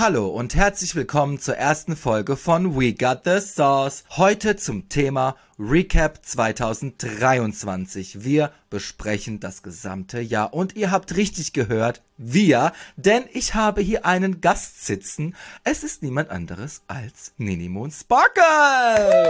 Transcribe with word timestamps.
Hallo 0.00 0.28
und 0.28 0.54
herzlich 0.54 0.96
willkommen 0.96 1.38
zur 1.38 1.58
ersten 1.58 1.94
Folge 1.94 2.38
von 2.38 2.74
We 2.74 2.94
Got 2.94 3.20
the 3.26 3.38
Sauce. 3.38 4.02
Heute 4.16 4.56
zum 4.56 4.88
Thema 4.88 5.36
Recap 5.58 6.24
2023. 6.24 8.24
Wir 8.24 8.50
besprechen 8.70 9.40
das 9.40 9.62
gesamte 9.62 10.20
Jahr 10.20 10.54
und 10.54 10.74
ihr 10.74 10.90
habt 10.90 11.16
richtig 11.16 11.52
gehört, 11.52 12.02
wir, 12.16 12.72
denn 12.96 13.24
ich 13.34 13.54
habe 13.54 13.82
hier 13.82 14.06
einen 14.06 14.40
Gast 14.40 14.86
sitzen. 14.86 15.36
Es 15.64 15.84
ist 15.84 16.02
niemand 16.02 16.30
anderes 16.30 16.80
als 16.86 17.34
Nini 17.36 17.68
Moon 17.68 17.90
Sparkle. 17.90 19.28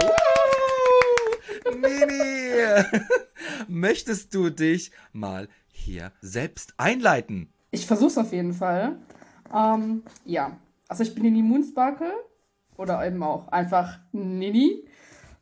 Nini, 1.81 2.85
möchtest 3.67 4.33
du 4.33 4.49
dich 4.49 4.91
mal 5.11 5.49
hier 5.67 6.13
selbst 6.21 6.75
einleiten? 6.77 7.51
Ich 7.71 7.85
versuch's 7.85 8.17
auf 8.17 8.31
jeden 8.31 8.53
Fall. 8.53 8.95
Ähm, 9.53 10.03
ja, 10.25 10.57
also 10.87 11.03
ich 11.03 11.13
bin 11.13 11.23
Nini 11.23 11.41
Moonsparkle 11.41 12.13
oder 12.77 13.05
eben 13.05 13.21
auch 13.23 13.47
einfach 13.49 13.99
Nini. 14.11 14.85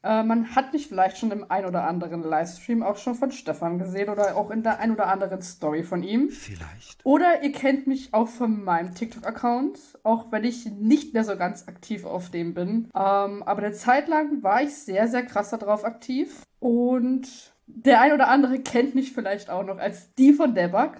Äh, 0.01 0.23
man 0.23 0.55
hat 0.55 0.71
mich 0.71 0.87
vielleicht 0.87 1.17
schon 1.17 1.31
im 1.31 1.49
ein 1.49 1.65
oder 1.65 1.85
anderen 1.85 2.23
Livestream 2.23 2.83
auch 2.83 2.97
schon 2.97 3.15
von 3.15 3.31
Stefan 3.31 3.79
gesehen 3.79 4.09
oder 4.09 4.37
auch 4.37 4.49
in 4.49 4.63
der 4.63 4.79
ein 4.79 4.91
oder 4.91 5.07
anderen 5.07 5.41
Story 5.41 5.83
von 5.83 6.03
ihm. 6.03 6.29
Vielleicht. 6.29 7.05
Oder 7.05 7.43
ihr 7.43 7.51
kennt 7.51 7.87
mich 7.87 8.13
auch 8.13 8.29
von 8.29 8.63
meinem 8.63 8.95
TikTok-Account, 8.95 9.99
auch 10.03 10.31
wenn 10.31 10.45
ich 10.45 10.65
nicht 10.65 11.13
mehr 11.13 11.25
so 11.25 11.35
ganz 11.35 11.67
aktiv 11.67 12.05
auf 12.05 12.29
dem 12.29 12.53
bin. 12.53 12.89
Ähm, 12.95 13.43
aber 13.43 13.57
eine 13.63 13.73
Zeit 13.73 14.07
lang 14.07 14.41
war 14.41 14.61
ich 14.61 14.73
sehr, 14.73 15.07
sehr 15.09 15.23
krass 15.23 15.49
darauf 15.49 15.83
aktiv. 15.83 16.43
Und 16.59 17.53
der 17.67 18.01
ein 18.01 18.13
oder 18.13 18.29
andere 18.29 18.59
kennt 18.59 18.95
mich 18.95 19.11
vielleicht 19.11 19.49
auch 19.49 19.63
noch 19.63 19.77
als 19.79 20.13
die 20.15 20.33
von 20.33 20.55
Debug. 20.55 20.93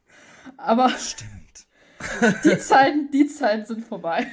Aber 0.56 0.88
Stimmt. 0.88 1.37
Die 2.44 2.58
Zeiten, 2.58 3.10
die 3.10 3.26
Zeiten 3.26 3.66
sind 3.66 3.86
vorbei. 3.86 4.26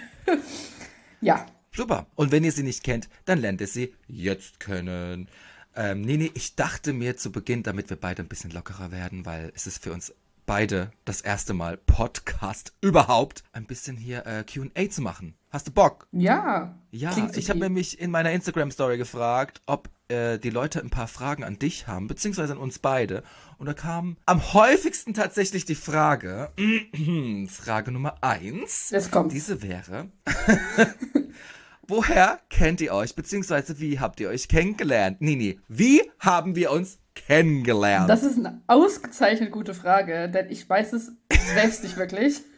ja. 1.22 1.46
Super. 1.74 2.08
Und 2.16 2.32
wenn 2.32 2.44
ihr 2.44 2.52
sie 2.52 2.64
nicht 2.64 2.84
kennt, 2.84 3.10
dann 3.26 3.40
lernt 3.40 3.62
ihr 3.62 3.68
sie 3.68 3.94
jetzt 4.08 4.60
kennen. 4.60 5.28
Ähm, 5.76 6.02
Nini, 6.02 6.32
ich 6.34 6.56
dachte 6.56 6.94
mir 6.94 7.18
zu 7.18 7.32
Beginn, 7.32 7.64
damit 7.64 7.90
wir 7.90 7.98
beide 7.98 8.24
ein 8.24 8.30
bisschen 8.30 8.52
lockerer 8.52 8.92
werden, 8.92 9.26
weil 9.26 9.52
es 9.56 9.68
ist 9.68 9.84
für 9.84 9.92
uns 9.92 10.14
beide 10.46 10.92
das 11.04 11.22
erste 11.22 11.54
Mal 11.54 11.78
Podcast 11.78 12.74
überhaupt, 12.82 13.44
ein 13.52 13.66
bisschen 13.66 13.98
hier 13.98 14.26
äh, 14.26 14.44
Q&A 14.44 14.90
zu 14.90 15.02
machen. 15.02 15.36
Hast 15.50 15.68
du 15.68 15.72
Bock? 15.72 16.08
Ja. 16.12 16.78
Ja, 16.92 17.30
ich 17.36 17.50
habe 17.50 17.60
nämlich 17.60 18.00
in 18.00 18.12
meiner 18.12 18.32
Instagram-Story 18.32 18.98
gefragt, 18.98 19.62
ob 19.66 19.90
äh, 20.08 20.38
die 20.38 20.50
Leute 20.50 20.82
ein 20.82 20.90
paar 20.90 21.08
Fragen 21.08 21.44
an 21.44 21.58
dich 21.58 21.88
haben, 21.88 22.08
beziehungsweise 22.08 22.54
an 22.54 22.60
uns 22.60 22.80
beide. 22.80 23.24
Und 23.58 23.68
da 23.68 23.74
kam 23.74 24.18
am 24.26 24.54
häufigsten 24.54 25.14
tatsächlich 25.14 25.66
die 25.66 25.76
Frage, 25.76 26.52
Frage 27.50 27.92
Nummer 27.92 28.16
eins. 28.22 28.90
Jetzt 28.92 29.12
kommt's. 29.12 29.34
Diese 29.34 29.62
wäre, 29.62 30.10
woher 31.88 32.40
kennt 32.50 32.82
ihr 32.82 32.94
euch, 32.94 33.16
beziehungsweise 33.16 33.80
wie 33.80 34.00
habt 34.00 34.20
ihr 34.20 34.30
euch 34.30 34.48
kennengelernt? 34.48 35.22
Nini, 35.22 35.60
wie 35.68 36.02
haben 36.20 36.56
wir 36.56 36.72
uns 36.72 37.00
kennengelernt? 37.16 38.10
Das 38.10 38.24
ist 38.24 38.38
eine 38.38 38.62
ausgezeichnet 38.68 39.52
gute 39.52 39.74
Frage, 39.74 40.30
denn 40.30 40.50
ich 40.50 40.70
weiß 40.70 40.94
es 40.94 41.14
selbst 41.54 41.84
nicht 41.84 41.98
wirklich. 41.98 42.42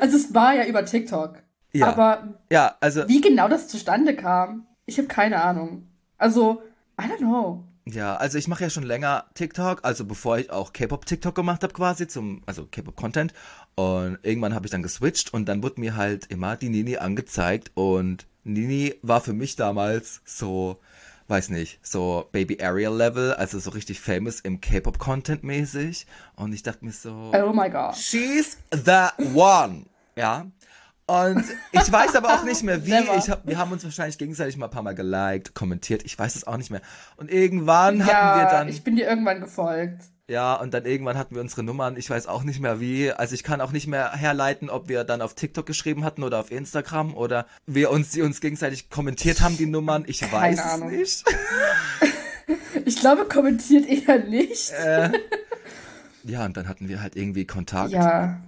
Also 0.00 0.16
es 0.16 0.32
war 0.32 0.54
ja 0.54 0.64
über 0.64 0.82
TikTok. 0.86 1.42
Ja. 1.72 1.88
Aber 1.88 2.40
ja, 2.50 2.74
also, 2.80 3.06
wie 3.06 3.20
genau 3.20 3.48
das 3.48 3.68
zustande 3.68 4.16
kam, 4.16 4.66
ich 4.86 4.96
habe 4.96 5.08
keine 5.08 5.42
Ahnung. 5.42 5.88
Also, 6.16 6.62
I 7.00 7.04
don't 7.04 7.18
know. 7.18 7.64
ja, 7.84 8.16
also 8.16 8.38
ich 8.38 8.46
mache 8.48 8.62
ja 8.64 8.70
schon 8.70 8.84
länger 8.84 9.24
TikTok, 9.34 9.80
also 9.84 10.04
bevor 10.04 10.38
ich 10.38 10.50
auch 10.50 10.72
K-Pop-TikTok 10.72 11.34
gemacht 11.34 11.62
habe 11.62 11.72
quasi, 11.72 12.06
zum, 12.06 12.42
also 12.46 12.66
K-Pop-Content. 12.66 13.32
Und 13.74 14.18
irgendwann 14.22 14.54
habe 14.54 14.66
ich 14.66 14.70
dann 14.70 14.82
geswitcht 14.82 15.32
und 15.32 15.46
dann 15.46 15.62
wurde 15.62 15.80
mir 15.80 15.96
halt 15.96 16.26
immer 16.26 16.56
die 16.56 16.68
Nini 16.68 16.98
angezeigt 16.98 17.70
und 17.74 18.26
Nini 18.44 18.94
war 19.02 19.20
für 19.20 19.32
mich 19.32 19.56
damals 19.56 20.20
so, 20.24 20.78
weiß 21.28 21.48
nicht, 21.48 21.78
so 21.82 22.28
Baby 22.32 22.58
Ariel 22.62 22.92
Level, 22.94 23.32
also 23.34 23.58
so 23.58 23.70
richtig 23.70 24.00
famous 24.00 24.40
im 24.40 24.60
K-Pop-Content 24.60 25.42
mäßig. 25.42 26.06
Und 26.36 26.52
ich 26.52 26.62
dachte 26.62 26.84
mir 26.84 26.92
so, 26.92 27.32
Oh 27.34 27.52
my 27.52 27.68
god. 27.70 27.96
She's 27.96 28.58
the 28.70 29.08
one. 29.34 29.86
Ja. 30.16 30.46
Und 31.06 31.44
ich 31.72 31.90
weiß 31.92 32.14
aber 32.14 32.34
auch 32.34 32.44
nicht 32.44 32.62
mehr 32.62 32.86
wie. 32.86 32.92
Hab, 32.92 33.46
wir 33.46 33.58
haben 33.58 33.72
uns 33.72 33.84
wahrscheinlich 33.84 34.18
gegenseitig 34.18 34.56
mal 34.56 34.66
ein 34.66 34.70
paar 34.70 34.82
Mal 34.82 34.94
geliked, 34.94 35.54
kommentiert. 35.54 36.04
Ich 36.04 36.18
weiß 36.18 36.36
es 36.36 36.46
auch 36.46 36.56
nicht 36.56 36.70
mehr. 36.70 36.80
Und 37.16 37.30
irgendwann 37.30 37.98
ja, 37.98 38.06
hatten 38.06 38.40
wir 38.40 38.46
dann. 38.50 38.68
ich 38.68 38.84
bin 38.84 38.96
dir 38.96 39.06
irgendwann 39.08 39.40
gefolgt. 39.40 40.02
ja, 40.28 40.54
und 40.54 40.72
dann 40.72 40.84
irgendwann 40.86 41.18
hatten 41.18 41.34
wir 41.34 41.42
unsere 41.42 41.62
Nummern. 41.64 41.96
Ich 41.96 42.08
weiß 42.08 42.26
auch 42.28 42.44
nicht 42.44 42.60
mehr 42.60 42.80
wie. 42.80 43.10
Also 43.12 43.34
ich 43.34 43.42
kann 43.42 43.60
auch 43.60 43.72
nicht 43.72 43.86
mehr 43.88 44.12
herleiten, 44.12 44.70
ob 44.70 44.88
wir 44.88 45.04
dann 45.04 45.20
auf 45.20 45.34
TikTok 45.34 45.66
geschrieben 45.66 46.04
hatten 46.04 46.22
oder 46.22 46.38
auf 46.38 46.50
Instagram 46.50 47.14
oder 47.14 47.46
wir 47.66 47.90
uns 47.90 48.10
die 48.12 48.22
uns 48.22 48.40
gegenseitig 48.40 48.88
kommentiert 48.88 49.40
haben, 49.42 49.56
die 49.56 49.66
Nummern. 49.66 50.04
Ich 50.06 50.20
Keine 50.20 50.32
weiß 50.32 50.58
Ahnung. 50.60 50.88
es 50.90 50.96
nicht. 50.98 51.24
Ich 52.84 52.96
glaube, 52.96 53.26
kommentiert 53.26 53.86
eher 53.86 54.18
nicht. 54.24 54.70
äh, 54.72 55.10
ja, 56.24 56.44
und 56.44 56.56
dann 56.56 56.68
hatten 56.68 56.88
wir 56.88 57.00
halt 57.00 57.14
irgendwie 57.16 57.46
Kontakt. 57.46 57.90
Ja. 57.92 58.40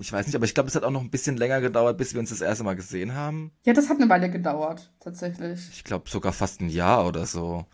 Ich 0.00 0.12
weiß 0.12 0.26
nicht, 0.26 0.34
aber 0.34 0.44
ich 0.44 0.54
glaube, 0.54 0.68
es 0.68 0.74
hat 0.74 0.84
auch 0.84 0.90
noch 0.90 1.02
ein 1.02 1.10
bisschen 1.10 1.36
länger 1.36 1.60
gedauert, 1.60 1.98
bis 1.98 2.14
wir 2.14 2.20
uns 2.20 2.30
das 2.30 2.40
erste 2.40 2.64
Mal 2.64 2.74
gesehen 2.74 3.14
haben. 3.14 3.52
Ja, 3.64 3.72
das 3.72 3.88
hat 3.88 3.98
eine 3.98 4.08
Weile 4.08 4.30
gedauert, 4.30 4.90
tatsächlich. 5.00 5.60
Ich 5.72 5.84
glaube 5.84 6.08
sogar 6.08 6.32
fast 6.32 6.60
ein 6.60 6.68
Jahr 6.68 7.06
oder 7.06 7.26
so. 7.26 7.66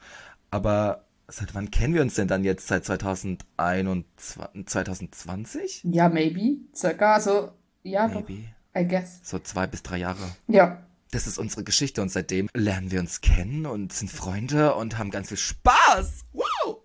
Aber 0.50 1.04
seit 1.28 1.54
wann 1.54 1.70
kennen 1.70 1.94
wir 1.94 2.03
uns 2.03 2.15
denn 2.15 2.28
dann 2.28 2.44
jetzt? 2.44 2.66
Seit 2.66 2.84
2021, 2.84 4.66
2020? 4.66 5.84
Ja, 5.84 6.09
maybe. 6.09 6.59
Circa. 6.75 7.15
Also, 7.15 7.53
ja, 7.82 8.09
doch. 8.09 8.26
Maybe. 8.28 8.44
I 8.76 8.86
guess. 8.86 9.20
So 9.22 9.38
zwei 9.38 9.66
bis 9.66 9.82
drei 9.82 9.98
Jahre. 9.98 10.36
Ja. 10.48 10.82
Das 11.12 11.26
ist 11.26 11.38
unsere 11.38 11.65
Geschichte 11.65 12.03
und 12.03 12.10
seitdem 12.10 12.48
lernen 12.53 12.91
wir 12.91 13.00
uns 13.00 13.20
kennen 13.20 13.65
und 13.65 13.92
sind 13.92 14.10
Freunde 14.10 14.75
und 14.75 14.98
haben 14.98 15.10
ganz 15.10 15.28
viel 15.28 15.36
Spaß. 15.36 16.25
Wow! 16.32 16.82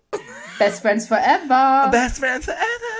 Best 0.58 0.80
Friends 0.80 1.06
Forever. 1.08 1.88
Best 1.90 2.18
friends 2.18 2.44
forever. 2.46 2.91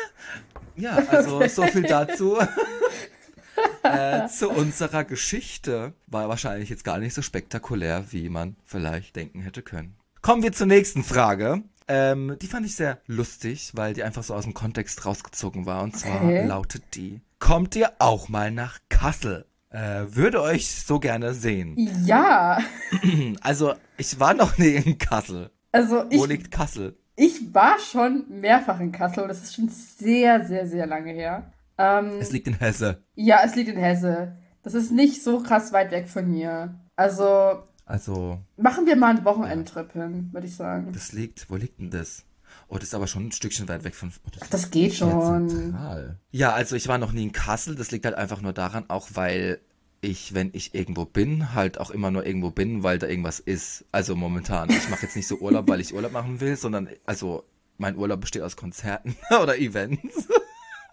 Ja, 0.77 0.97
also 1.09 1.47
so 1.49 1.63
viel 1.65 1.83
dazu. 1.83 2.39
äh, 3.83 4.27
zu 4.29 4.51
unserer 4.51 5.05
Geschichte. 5.05 5.93
War 6.07 6.29
wahrscheinlich 6.29 6.69
jetzt 6.71 6.85
gar 6.85 6.99
nicht 6.99 7.15
so 7.15 7.23
spektakulär, 7.23 8.05
wie 8.11 8.29
man 8.29 8.57
vielleicht 8.65 9.17
denken 9.17 9.41
hätte 9.43 9.63
können. 9.63 9.97
Kommen 10.21 10.43
wir 10.43 10.53
zur 10.53 10.67
nächsten 10.67 11.05
Frage. 11.05 11.63
Ähm, 11.89 12.37
die 12.41 12.47
fand 12.47 12.65
ich 12.65 12.77
sehr 12.77 12.99
lustig, 13.07 13.73
weil 13.75 13.93
die 13.93 14.05
einfach 14.05 14.23
so 14.23 14.35
aus 14.35 14.45
dem 14.45 14.55
Kontext 14.55 15.05
rausgezogen 15.05 15.67
war. 15.67 15.83
Und 15.83 15.97
zwar 15.97 16.23
Okay. 16.23 16.47
lautet 16.47 16.83
die: 16.95 17.21
Kommt 17.39 17.75
ihr 17.75 17.93
auch 17.99 18.29
mal 18.29 18.51
nach 18.51 18.79
Kassel? 18.89 19.47
Äh, 19.71 20.05
würde 20.09 20.43
euch 20.43 20.71
so 20.71 21.01
gerne 21.01 21.35
sehen. 21.35 21.77
Ja. 22.05 22.59
Also, 23.41 23.75
ich 23.97 24.21
war 24.21 24.35
noch 24.35 24.59
nie 24.59 24.75
in 24.77 24.99
Kassel. 24.99 25.51
Also, 25.73 26.05
Wo 26.11 26.25
ich, 26.25 26.31
liegt 26.31 26.51
Kassel? 26.51 26.97
Ich 27.17 27.55
war 27.55 27.79
schon 27.79 28.25
mehrfach 28.29 28.81
in 28.81 28.93
Kassel 28.93 29.23
und 29.23 29.29
das 29.29 29.43
ist 29.43 29.55
schon 29.55 29.69
sehr, 29.69 30.45
sehr, 30.45 30.67
sehr 30.67 30.87
lange 30.87 31.13
her. 31.13 31.53
Ähm, 31.79 32.13
Es 32.21 32.33
liegt 32.33 32.47
in 32.47 32.55
Hesse. 32.59 33.03
ja, 33.15 33.41
es 33.45 33.55
liegt 33.55 33.69
in 33.71 33.77
Hesse. 33.79 34.37
Das 34.63 34.75
ist 34.75 34.93
nicht 34.93 35.23
so 35.23 35.41
krass 35.43 35.73
weit 35.73 35.91
weg 35.91 36.09
von 36.09 36.31
mir. 36.31 36.75
Also, 36.97 37.63
Also, 37.87 38.39
machen 38.57 38.87
wir 38.87 38.97
mal 38.97 39.17
einen 39.17 39.25
Wochenendtrip 39.25 39.93
hin, 39.93 40.29
würde 40.33 40.47
ich 40.47 40.55
sagen. 40.57 40.93
das 40.93 41.13
liegt, 41.13 41.51
wo 41.51 41.57
liegt 41.57 41.81
denn 41.81 41.91
das? 41.91 42.25
Oh, 42.69 42.75
das 42.77 42.85
ist 42.85 42.95
aber 42.95 43.07
schon 43.07 43.27
ein 43.29 43.33
Stückchen 43.33 43.67
weit 43.69 43.83
weg 43.85 43.95
von. 43.95 44.13
Oh, 44.27 44.31
das 44.39 44.49
Das 44.51 44.71
geht 44.71 44.95
schon. 44.95 45.49
zentral. 45.49 46.19
Ja, 46.31 46.53
also 46.53 46.77
ich 46.77 46.87
war 46.87 46.99
noch 46.99 47.13
nie 47.13 47.25
in 47.25 47.33
Kassel. 47.33 47.75
Das 47.75 47.91
liegt 47.91 48.05
halt 48.05 48.15
einfach 48.15 48.41
nur 48.43 48.53
daran, 48.53 48.85
auch 48.89 49.09
weil 49.15 49.61
ich, 50.03 50.35
wenn 50.35 50.51
ich 50.53 50.75
irgendwo 50.75 51.05
bin, 51.05 51.55
halt 51.55 51.79
auch 51.79 51.91
immer 51.91 52.11
nur 52.11 52.27
irgendwo 52.27 52.51
bin, 52.51 52.83
weil 52.83 52.99
da 52.99 53.07
irgendwas 53.07 53.39
ist. 53.39 53.87
Also 53.93 54.17
momentan. 54.17 54.69
Ich 54.69 54.91
mache 54.91 55.03
jetzt 55.03 55.17
nicht 55.17 55.29
so 55.29 55.37
Urlaub, 55.37 55.69
weil 55.69 55.81
ich 55.81 55.95
Urlaub 55.95 56.13
machen 56.13 56.41
will, 56.41 56.57
sondern 56.57 56.89
also 57.07 57.45
mein 57.79 57.97
Urlaub 57.97 58.21
besteht 58.21 58.43
aus 58.43 58.57
Konzerten 58.57 59.17
oder 59.43 59.57
Events. 59.57 60.29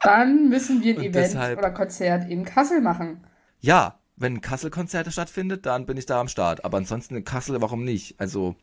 Dann 0.02 0.48
müssen 0.48 0.84
wir 0.84 0.94
ein 0.94 0.98
Und 1.00 1.04
Event 1.06 1.26
deshalb- 1.26 1.58
oder 1.58 1.72
Konzert 1.72 2.30
in 2.30 2.46
Kassel 2.46 2.82
machen. 2.82 3.26
Ja, 3.60 4.00
wenn 4.16 4.42
Kassel-Konzerte 4.42 5.12
stattfindet, 5.12 5.66
dann 5.66 5.86
bin 5.86 5.98
ich 5.98 6.06
da 6.06 6.22
am 6.22 6.28
Start. 6.28 6.64
Aber 6.64 6.78
ansonsten 6.78 7.16
in 7.16 7.24
Kassel, 7.24 7.60
warum 7.62 7.84
nicht? 7.84 8.20
Also, 8.20 8.56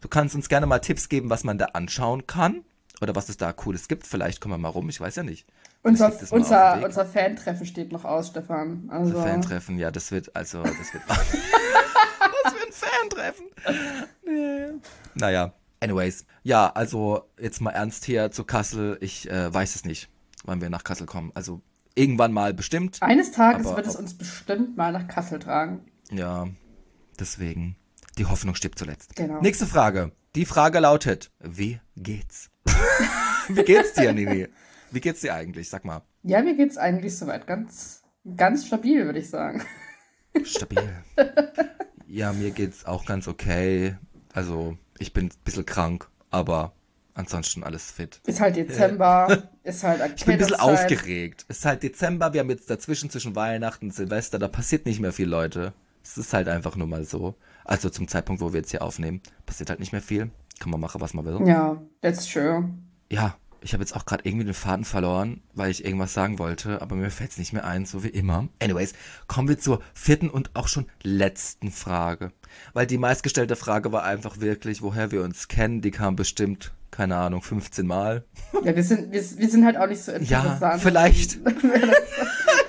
du 0.00 0.08
kannst 0.08 0.34
uns 0.34 0.48
gerne 0.48 0.66
mal 0.66 0.80
Tipps 0.80 1.08
geben, 1.08 1.30
was 1.30 1.44
man 1.44 1.56
da 1.56 1.66
anschauen 1.66 2.26
kann. 2.26 2.64
Oder 3.00 3.14
was 3.14 3.28
es 3.28 3.36
da 3.36 3.52
Cooles 3.52 3.88
gibt. 3.88 4.06
Vielleicht 4.06 4.40
kommen 4.40 4.54
wir 4.54 4.58
mal 4.58 4.68
rum, 4.68 4.88
ich 4.88 5.00
weiß 5.00 5.16
ja 5.16 5.22
nicht. 5.22 5.46
Unser, 5.82 6.12
unser, 6.30 6.84
unser 6.84 7.06
Fantreffen 7.06 7.64
steht 7.64 7.92
noch 7.92 8.04
aus, 8.04 8.28
Stefan. 8.28 8.88
Also, 8.88 9.22
Fantreffen, 9.22 9.78
ja, 9.78 9.90
das 9.90 10.10
wird, 10.10 10.34
also, 10.34 10.62
das 10.62 10.92
wird. 10.92 11.04
was 11.08 12.54
für 12.54 12.66
ein 12.66 12.72
Fantreffen? 12.72 13.46
Nee. 14.24 14.80
Naja, 15.14 15.52
anyways. 15.80 16.26
Ja, 16.42 16.70
also, 16.70 17.22
jetzt 17.38 17.60
mal 17.60 17.70
ernst 17.70 18.04
hier 18.04 18.32
zu 18.32 18.44
Kassel. 18.44 18.98
Ich 19.00 19.30
äh, 19.30 19.54
weiß 19.54 19.76
es 19.76 19.84
nicht, 19.84 20.08
wann 20.44 20.60
wir 20.60 20.68
nach 20.68 20.82
Kassel 20.82 21.06
kommen. 21.06 21.30
Also, 21.34 21.62
irgendwann 21.94 22.32
mal 22.32 22.52
bestimmt. 22.52 22.98
eines 23.00 23.30
Tages 23.30 23.66
Aber 23.66 23.76
wird 23.76 23.86
es 23.86 23.96
uns 23.96 24.18
bestimmt 24.18 24.76
mal 24.76 24.92
nach 24.92 25.06
Kassel 25.06 25.38
tragen. 25.38 25.84
Ja, 26.10 26.48
deswegen. 27.20 27.76
Die 28.18 28.26
Hoffnung 28.26 28.56
stirbt 28.56 28.80
zuletzt. 28.80 29.14
Genau. 29.14 29.40
Nächste 29.40 29.66
Frage. 29.66 30.10
Die 30.34 30.44
Frage 30.44 30.80
lautet: 30.80 31.30
Wie 31.38 31.80
geht's? 31.96 32.47
Wie 33.48 33.62
geht's 33.62 33.94
dir, 33.94 34.12
Nini? 34.12 34.48
Wie 34.90 35.00
geht's 35.00 35.20
dir 35.20 35.34
eigentlich? 35.34 35.68
Sag 35.68 35.84
mal. 35.84 36.02
Ja, 36.22 36.42
mir 36.42 36.54
geht's 36.54 36.76
eigentlich 36.76 37.16
soweit 37.16 37.46
ganz 37.46 38.02
ganz 38.36 38.66
stabil, 38.66 39.04
würde 39.04 39.18
ich 39.18 39.30
sagen. 39.30 39.62
Stabil. 40.44 40.88
ja, 42.06 42.32
mir 42.32 42.50
geht's 42.50 42.84
auch 42.84 43.04
ganz 43.04 43.28
okay. 43.28 43.96
Also, 44.32 44.76
ich 44.98 45.12
bin 45.12 45.26
ein 45.26 45.32
bisschen 45.44 45.66
krank, 45.66 46.08
aber 46.30 46.72
ansonsten 47.14 47.64
alles 47.64 47.90
fit. 47.90 48.20
Ist 48.26 48.40
halt 48.40 48.56
Dezember, 48.56 49.48
ist 49.62 49.82
halt 49.82 50.14
Ich 50.16 50.24
bin 50.24 50.34
ein 50.34 50.38
bisschen 50.38 50.56
aufgeregt. 50.56 51.44
Ist 51.48 51.64
halt 51.64 51.82
Dezember, 51.82 52.32
wir 52.32 52.40
haben 52.40 52.50
jetzt 52.50 52.70
dazwischen 52.70 53.10
zwischen 53.10 53.34
Weihnachten 53.34 53.86
und 53.86 53.94
Silvester, 53.94 54.38
da 54.38 54.48
passiert 54.48 54.86
nicht 54.86 55.00
mehr 55.00 55.12
viel, 55.12 55.28
Leute. 55.28 55.72
Es 56.04 56.16
ist 56.16 56.32
halt 56.32 56.48
einfach 56.48 56.76
nur 56.76 56.86
mal 56.86 57.04
so. 57.04 57.34
Also 57.64 57.90
zum 57.90 58.08
Zeitpunkt, 58.08 58.40
wo 58.40 58.52
wir 58.52 58.60
jetzt 58.60 58.70
hier 58.70 58.82
aufnehmen, 58.82 59.20
passiert 59.44 59.68
halt 59.70 59.80
nicht 59.80 59.92
mehr 59.92 60.00
viel. 60.00 60.30
Kann 60.58 60.70
man 60.70 60.80
machen, 60.80 61.00
was 61.00 61.14
man 61.14 61.24
will. 61.24 61.46
Ja, 61.46 61.80
that's 62.00 62.26
true. 62.26 62.68
Ja, 63.10 63.36
ich 63.60 63.72
habe 63.72 63.82
jetzt 63.82 63.96
auch 63.96 64.06
gerade 64.06 64.24
irgendwie 64.24 64.44
den 64.44 64.54
Faden 64.54 64.84
verloren, 64.84 65.42
weil 65.54 65.70
ich 65.70 65.84
irgendwas 65.84 66.14
sagen 66.14 66.38
wollte, 66.38 66.80
aber 66.80 66.96
mir 66.96 67.10
fällt 67.10 67.32
es 67.32 67.38
nicht 67.38 67.52
mehr 67.52 67.64
ein, 67.64 67.86
so 67.86 68.04
wie 68.04 68.08
immer. 68.08 68.48
Anyways, 68.62 68.92
kommen 69.26 69.48
wir 69.48 69.58
zur 69.58 69.80
vierten 69.94 70.30
und 70.30 70.50
auch 70.54 70.68
schon 70.68 70.86
letzten 71.02 71.70
Frage. 71.70 72.32
Weil 72.72 72.86
die 72.86 72.98
meistgestellte 72.98 73.56
Frage 73.56 73.92
war 73.92 74.04
einfach 74.04 74.40
wirklich, 74.40 74.82
woher 74.82 75.10
wir 75.10 75.22
uns 75.22 75.48
kennen. 75.48 75.80
Die 75.80 75.90
kam 75.90 76.16
bestimmt, 76.16 76.72
keine 76.90 77.16
Ahnung, 77.16 77.42
15 77.42 77.86
Mal. 77.86 78.24
Ja, 78.64 78.74
wir 78.74 78.84
sind, 78.84 79.12
wir, 79.12 79.22
wir 79.22 79.50
sind 79.50 79.64
halt 79.64 79.76
auch 79.76 79.88
nicht 79.88 80.02
so 80.02 80.12
interessant. 80.12 80.60
Ja, 80.60 80.78
vielleicht. 80.78 81.38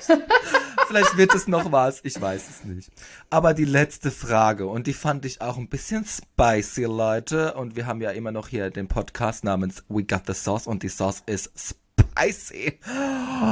Vielleicht 0.89 1.17
wird 1.17 1.35
es 1.35 1.47
noch 1.47 1.71
was, 1.71 1.99
ich 2.03 2.19
weiß 2.19 2.49
es 2.49 2.63
nicht. 2.63 2.91
Aber 3.29 3.53
die 3.53 3.65
letzte 3.65 4.09
Frage, 4.09 4.65
und 4.65 4.87
die 4.87 4.93
fand 4.93 5.23
ich 5.23 5.39
auch 5.39 5.59
ein 5.59 5.69
bisschen 5.69 6.03
spicy, 6.03 6.85
Leute. 6.85 7.53
Und 7.53 7.75
wir 7.75 7.85
haben 7.85 8.01
ja 8.01 8.09
immer 8.09 8.31
noch 8.31 8.47
hier 8.47 8.71
den 8.71 8.87
Podcast 8.87 9.43
namens 9.43 9.83
We 9.87 10.03
Got 10.03 10.23
the 10.25 10.33
Sauce 10.33 10.65
und 10.65 10.81
die 10.81 10.89
Sauce 10.89 11.21
ist 11.27 11.51
spicy. 11.55 12.79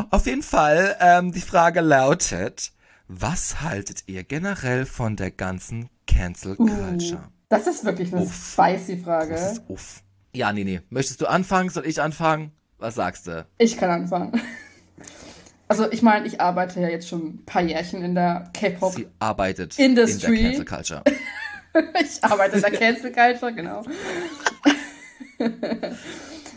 Auf 0.10 0.26
jeden 0.26 0.42
Fall, 0.42 0.98
ähm, 1.00 1.32
die 1.32 1.42
Frage 1.42 1.82
lautet, 1.82 2.72
was 3.08 3.62
haltet 3.62 4.06
ihr 4.08 4.24
generell 4.24 4.88
von 4.88 5.16
der 5.16 5.30
ganzen 5.30 5.90
Cancel 6.08 6.54
uh, 6.54 6.66
Culture? 6.66 7.22
Uh, 7.22 7.32
das 7.50 7.68
ist 7.68 7.86
wirklich 7.86 8.12
eine 8.12 8.24
uff. 8.24 8.34
spicy 8.34 8.98
Frage. 8.98 9.36
Das 9.36 9.52
ist 9.52 9.62
uff. 9.68 10.02
Ja, 10.34 10.52
Nini, 10.52 10.82
möchtest 10.90 11.22
du 11.22 11.28
anfangen? 11.28 11.70
Soll 11.70 11.86
ich 11.86 12.02
anfangen? 12.02 12.52
Was 12.80 12.96
sagst 12.96 13.28
du? 13.28 13.46
Ich 13.60 13.78
kann 13.78 13.92
anfangen. 13.92 14.42
Also 15.68 15.92
ich 15.92 16.02
meine, 16.02 16.26
ich 16.26 16.40
arbeite 16.40 16.80
ja 16.80 16.88
jetzt 16.88 17.10
schon 17.10 17.28
ein 17.28 17.46
paar 17.46 17.62
Jährchen 17.62 18.04
in 18.04 18.16
der 18.16 18.50
K-Pop. 18.54 18.94
Sie 18.94 19.08
arbeitet 19.20 19.78
Industry. 19.78 20.38
in 20.38 20.44
der 20.44 20.66
Cancel 20.66 20.66
Culture. 20.66 21.04
ich 22.02 22.24
arbeite 22.24 22.56
in 22.56 22.62
der 22.62 22.72
Cancel 22.80 23.12
Culture, 23.12 23.54
genau. 23.54 23.84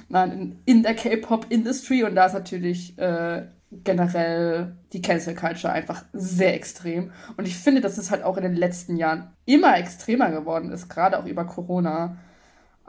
Nein, 0.08 0.58
in, 0.64 0.82
der 0.82 0.94
K-Pop 0.94 1.46
Industry 1.50 2.04
und 2.04 2.14
da 2.14 2.26
ist 2.26 2.34
natürlich 2.34 2.98
äh, 2.98 3.46
generell 3.70 4.76
die 4.92 5.02
Cancel 5.02 5.34
Culture 5.34 5.72
einfach 5.72 6.04
sehr 6.12 6.54
extrem. 6.54 7.12
Und 7.36 7.46
ich 7.46 7.56
finde, 7.56 7.80
dass 7.80 7.98
es 7.98 8.10
halt 8.10 8.22
auch 8.22 8.36
in 8.36 8.42
den 8.42 8.56
letzten 8.56 8.96
Jahren 8.96 9.32
immer 9.44 9.76
extremer 9.78 10.30
geworden 10.30 10.70
ist, 10.70 10.88
gerade 10.88 11.18
auch 11.18 11.26
über 11.26 11.44
Corona. 11.44 12.16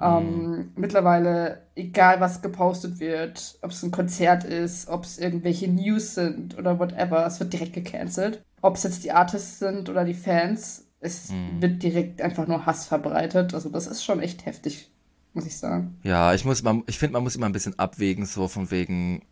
Ähm, 0.02 0.52
mhm. 0.52 0.72
Mittlerweile, 0.76 1.62
egal 1.76 2.20
was 2.20 2.42
gepostet 2.42 3.00
wird, 3.00 3.60
ob 3.62 3.72
es 3.72 3.84
ein 3.84 3.92
Konzert 3.92 4.44
ist, 4.44 4.88
ob 4.88 5.04
es 5.04 5.20
irgendwelche 5.20 5.70
News 5.70 6.16
sind 6.16 6.58
oder 6.58 6.80
whatever, 6.80 7.26
es 7.26 7.40
wird 7.40 7.54
direkt 7.54 7.74
gecancelt. 7.74 8.44
Ob 8.62 8.76
es 8.76 8.84
jetzt 8.84 9.04
die 9.04 9.12
Artists 9.12 9.60
sind 9.60 9.90
oder 9.90 10.04
die 10.04 10.14
Fans, 10.14 10.88
es 11.00 11.32
mhm. 11.32 11.62
wird 11.62 11.84
direkt 11.84 12.22
einfach 12.22 12.48
nur 12.48 12.66
Hass 12.66 12.86
verbreitet. 12.86 13.54
Also 13.54 13.70
das 13.70 13.88
ist 13.88 14.04
schon 14.04 14.20
echt 14.20 14.46
heftig, 14.46 14.90
muss 15.34 15.46
ich 15.46 15.58
sagen. 15.58 16.00
Ja, 16.04 16.34
ich 16.34 16.46
muss, 16.46 16.64
ich 16.88 16.98
finde, 17.00 17.14
man 17.14 17.24
muss 17.24 17.36
immer 17.36 17.48
ein 17.48 17.54
bisschen 17.54 17.78
abwägen, 17.78 18.26
so 18.26 18.48
von 18.48 18.72
wegen, 18.72 19.24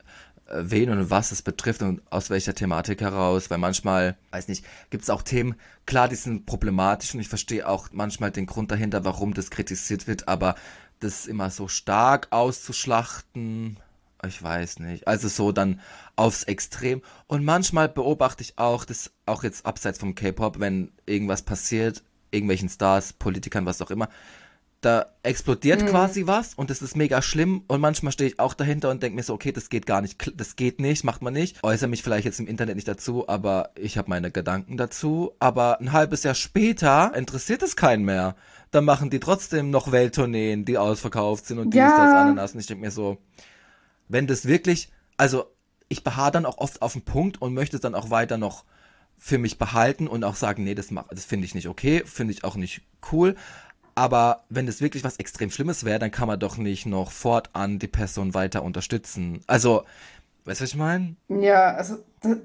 wen 0.51 0.89
und 0.89 1.09
was 1.09 1.31
es 1.31 1.41
betrifft 1.41 1.81
und 1.81 2.01
aus 2.11 2.29
welcher 2.29 2.55
Thematik 2.55 3.01
heraus, 3.01 3.49
weil 3.49 3.57
manchmal, 3.57 4.17
weiß 4.31 4.47
nicht, 4.47 4.65
gibt 4.89 5.03
es 5.03 5.09
auch 5.09 5.21
Themen, 5.21 5.55
klar, 5.85 6.07
die 6.07 6.15
sind 6.15 6.45
problematisch 6.45 7.13
und 7.13 7.19
ich 7.19 7.29
verstehe 7.29 7.67
auch 7.67 7.89
manchmal 7.91 8.31
den 8.31 8.45
Grund 8.45 8.71
dahinter, 8.71 9.05
warum 9.05 9.33
das 9.33 9.51
kritisiert 9.51 10.07
wird, 10.07 10.27
aber 10.27 10.55
das 10.99 11.27
immer 11.27 11.49
so 11.49 11.67
stark 11.67 12.27
auszuschlachten, 12.31 13.77
ich 14.27 14.43
weiß 14.43 14.79
nicht, 14.79 15.07
also 15.07 15.29
so 15.29 15.51
dann 15.51 15.79
aufs 16.15 16.43
Extrem. 16.43 17.01
Und 17.27 17.45
manchmal 17.45 17.87
beobachte 17.87 18.43
ich 18.43 18.57
auch, 18.57 18.83
das 18.83 19.11
auch 19.25 19.43
jetzt 19.43 19.65
abseits 19.65 19.99
vom 19.99 20.13
K-Pop, 20.15 20.59
wenn 20.59 20.91
irgendwas 21.05 21.41
passiert, 21.43 22.03
irgendwelchen 22.31 22.69
Stars, 22.69 23.13
Politikern, 23.13 23.65
was 23.65 23.81
auch 23.81 23.91
immer, 23.91 24.09
da 24.81 25.07
explodiert 25.23 25.81
mhm. 25.81 25.87
quasi 25.87 26.25
was 26.25 26.53
und 26.53 26.69
das 26.69 26.81
ist 26.81 26.95
mega 26.95 27.21
schlimm 27.21 27.63
und 27.67 27.81
manchmal 27.81 28.13
stehe 28.13 28.29
ich 28.29 28.39
auch 28.39 28.53
dahinter 28.53 28.89
und 28.89 29.03
denke 29.03 29.17
mir 29.17 29.23
so, 29.23 29.33
okay, 29.33 29.51
das 29.51 29.69
geht 29.69 29.85
gar 29.85 30.01
nicht, 30.01 30.31
das 30.39 30.55
geht 30.55 30.79
nicht, 30.79 31.03
macht 31.03 31.21
man 31.21 31.33
nicht. 31.33 31.61
Äußere 31.63 31.89
mich 31.89 32.01
vielleicht 32.01 32.25
jetzt 32.25 32.39
im 32.39 32.47
Internet 32.47 32.75
nicht 32.75 32.87
dazu, 32.87 33.27
aber 33.27 33.71
ich 33.75 33.97
habe 33.97 34.09
meine 34.09 34.31
Gedanken 34.31 34.77
dazu. 34.77 35.33
Aber 35.39 35.81
ein 35.81 35.91
halbes 35.91 36.23
Jahr 36.23 36.35
später 36.35 37.13
interessiert 37.13 37.61
es 37.61 37.75
keinen 37.75 38.05
mehr. 38.05 38.35
Dann 38.71 38.85
machen 38.85 39.09
die 39.09 39.19
trotzdem 39.19 39.69
noch 39.69 39.91
Welttourneen, 39.91 40.63
die 40.63 40.77
ausverkauft 40.77 41.45
sind 41.45 41.59
und 41.59 41.73
ja. 41.75 41.87
dies, 41.87 41.97
das, 41.97 42.13
Ananas. 42.13 42.53
Und 42.53 42.61
ich 42.61 42.67
denke 42.67 42.85
mir 42.85 42.91
so, 42.91 43.17
wenn 44.07 44.27
das 44.27 44.45
wirklich, 44.45 44.89
also 45.17 45.45
ich 45.89 46.03
beharre 46.03 46.31
dann 46.31 46.45
auch 46.45 46.57
oft 46.57 46.81
auf 46.81 46.93
den 46.93 47.01
Punkt 47.01 47.41
und 47.41 47.53
möchte 47.53 47.75
es 47.75 47.81
dann 47.81 47.95
auch 47.95 48.11
weiter 48.11 48.37
noch 48.37 48.63
für 49.17 49.37
mich 49.37 49.57
behalten 49.57 50.07
und 50.07 50.23
auch 50.23 50.35
sagen, 50.35 50.63
nee, 50.63 50.75
das, 50.75 50.87
das 51.09 51.25
finde 51.25 51.45
ich 51.45 51.53
nicht 51.53 51.67
okay, 51.67 52.03
finde 52.05 52.33
ich 52.33 52.45
auch 52.45 52.55
nicht 52.55 52.81
cool. 53.11 53.35
Aber 53.99 54.45
wenn 54.47 54.65
es 54.69 54.79
wirklich 54.79 55.03
was 55.03 55.17
extrem 55.17 55.51
Schlimmes 55.51 55.83
wäre, 55.83 55.99
dann 55.99 56.09
kann 56.09 56.29
man 56.29 56.39
doch 56.39 56.55
nicht 56.55 56.85
noch 56.85 57.11
fortan 57.11 57.79
die 57.79 57.89
Person 57.89 58.33
weiter 58.33 58.63
unterstützen. 58.63 59.41
Also, 59.45 59.83
weißt 60.45 60.61
du, 60.61 60.63
was 60.63 60.69
ich 60.69 60.77
meine? 60.77 61.17
Ja, 61.27 61.73
also 61.75 61.97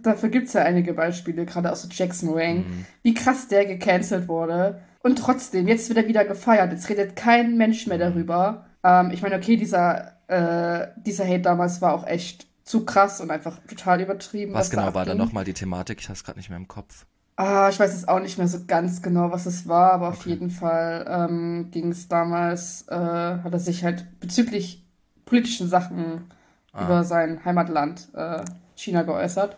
dafür 0.02 0.30
gibt 0.30 0.48
es 0.48 0.54
ja 0.54 0.62
einige 0.62 0.94
Beispiele, 0.94 1.46
gerade 1.46 1.70
aus 1.70 1.82
so 1.82 1.88
Jackson 1.88 2.34
Wang, 2.34 2.56
mhm. 2.56 2.86
wie 3.04 3.14
krass 3.14 3.46
der 3.46 3.66
gecancelt 3.66 4.26
wurde. 4.26 4.80
Und 5.04 5.16
trotzdem, 5.20 5.68
jetzt 5.68 5.88
wird 5.88 5.98
er 5.98 6.08
wieder 6.08 6.24
gefeiert. 6.24 6.72
Jetzt 6.72 6.88
redet 6.88 7.14
kein 7.14 7.56
Mensch 7.56 7.86
mehr 7.86 7.98
mhm. 7.98 8.14
darüber. 8.14 8.66
Ähm, 8.82 9.12
ich 9.12 9.22
meine, 9.22 9.36
okay, 9.36 9.56
dieser, 9.56 10.14
äh, 10.26 10.88
dieser 11.06 11.24
Hate 11.24 11.42
damals 11.42 11.80
war 11.80 11.94
auch 11.94 12.04
echt 12.04 12.48
zu 12.64 12.84
krass 12.84 13.20
und 13.20 13.30
einfach 13.30 13.60
total 13.68 14.00
übertrieben. 14.00 14.54
Was, 14.54 14.62
was 14.62 14.70
genau 14.70 14.86
da 14.86 14.94
war 14.94 15.04
da 15.04 15.14
nochmal 15.14 15.44
die 15.44 15.54
Thematik? 15.54 16.00
Ich 16.00 16.06
habe 16.06 16.14
es 16.14 16.24
gerade 16.24 16.40
nicht 16.40 16.48
mehr 16.48 16.58
im 16.58 16.66
Kopf. 16.66 17.06
Ah, 17.36 17.68
ich 17.68 17.80
weiß 17.80 17.92
jetzt 17.92 18.08
auch 18.08 18.20
nicht 18.20 18.38
mehr 18.38 18.46
so 18.46 18.58
ganz 18.66 19.02
genau, 19.02 19.32
was 19.32 19.46
es 19.46 19.66
war, 19.66 19.92
aber 19.92 20.08
okay. 20.08 20.16
auf 20.16 20.26
jeden 20.26 20.50
Fall 20.50 21.04
ähm, 21.08 21.68
ging 21.72 21.90
es 21.90 22.06
damals, 22.06 22.86
äh, 22.88 22.94
hat 22.94 23.52
er 23.52 23.58
sich 23.58 23.82
halt 23.82 24.20
bezüglich 24.20 24.84
politischen 25.24 25.68
Sachen 25.68 26.30
ah. 26.72 26.84
über 26.84 27.04
sein 27.04 27.44
Heimatland 27.44 28.08
äh, 28.14 28.44
China 28.76 29.02
geäußert. 29.02 29.56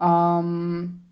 Ähm, 0.00 1.02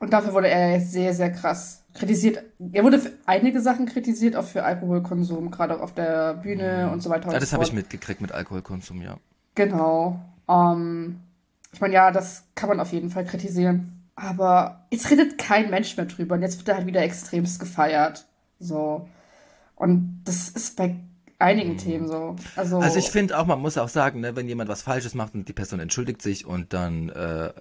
und 0.00 0.12
dafür 0.12 0.32
wurde 0.32 0.48
er 0.48 0.80
sehr, 0.80 1.14
sehr 1.14 1.30
krass 1.30 1.84
kritisiert. 1.94 2.42
Er 2.72 2.82
wurde 2.84 2.98
für 2.98 3.12
einige 3.26 3.60
Sachen 3.60 3.86
kritisiert, 3.86 4.34
auch 4.34 4.44
für 4.44 4.64
Alkoholkonsum, 4.64 5.50
gerade 5.50 5.76
auch 5.76 5.80
auf 5.80 5.94
der 5.94 6.34
Bühne 6.34 6.86
mhm. 6.86 6.92
und 6.92 7.00
so 7.00 7.10
weiter. 7.10 7.32
Ja, 7.32 7.38
das 7.38 7.52
habe 7.52 7.64
ich 7.64 7.72
mitgekriegt 7.72 8.20
mit 8.20 8.32
Alkoholkonsum, 8.32 9.02
ja. 9.02 9.16
Genau. 9.54 10.20
Ähm, 10.48 11.20
ich 11.72 11.80
meine, 11.80 11.94
ja, 11.94 12.10
das 12.10 12.44
kann 12.54 12.68
man 12.68 12.80
auf 12.80 12.92
jeden 12.92 13.10
Fall 13.10 13.24
kritisieren. 13.24 13.97
Aber 14.20 14.84
jetzt 14.90 15.10
redet 15.10 15.38
kein 15.38 15.70
Mensch 15.70 15.96
mehr 15.96 16.06
drüber 16.06 16.34
und 16.34 16.42
jetzt 16.42 16.58
wird 16.58 16.68
er 16.68 16.76
halt 16.76 16.86
wieder 16.86 17.02
extremst 17.02 17.60
gefeiert. 17.60 18.26
So. 18.58 19.08
Und 19.76 20.22
das 20.24 20.48
ist 20.48 20.76
bei 20.76 20.96
einigen 21.38 21.74
mhm. 21.74 21.78
Themen 21.78 22.08
so. 22.08 22.34
Also, 22.56 22.78
also 22.78 22.98
ich 22.98 23.10
finde 23.10 23.38
auch, 23.38 23.46
man 23.46 23.60
muss 23.60 23.78
auch 23.78 23.88
sagen, 23.88 24.20
ne, 24.20 24.34
wenn 24.34 24.48
jemand 24.48 24.68
was 24.68 24.82
Falsches 24.82 25.14
macht 25.14 25.34
und 25.34 25.48
die 25.48 25.52
Person 25.52 25.78
entschuldigt 25.78 26.20
sich 26.20 26.44
und 26.44 26.72
dann 26.72 27.10
äh, 27.10 27.52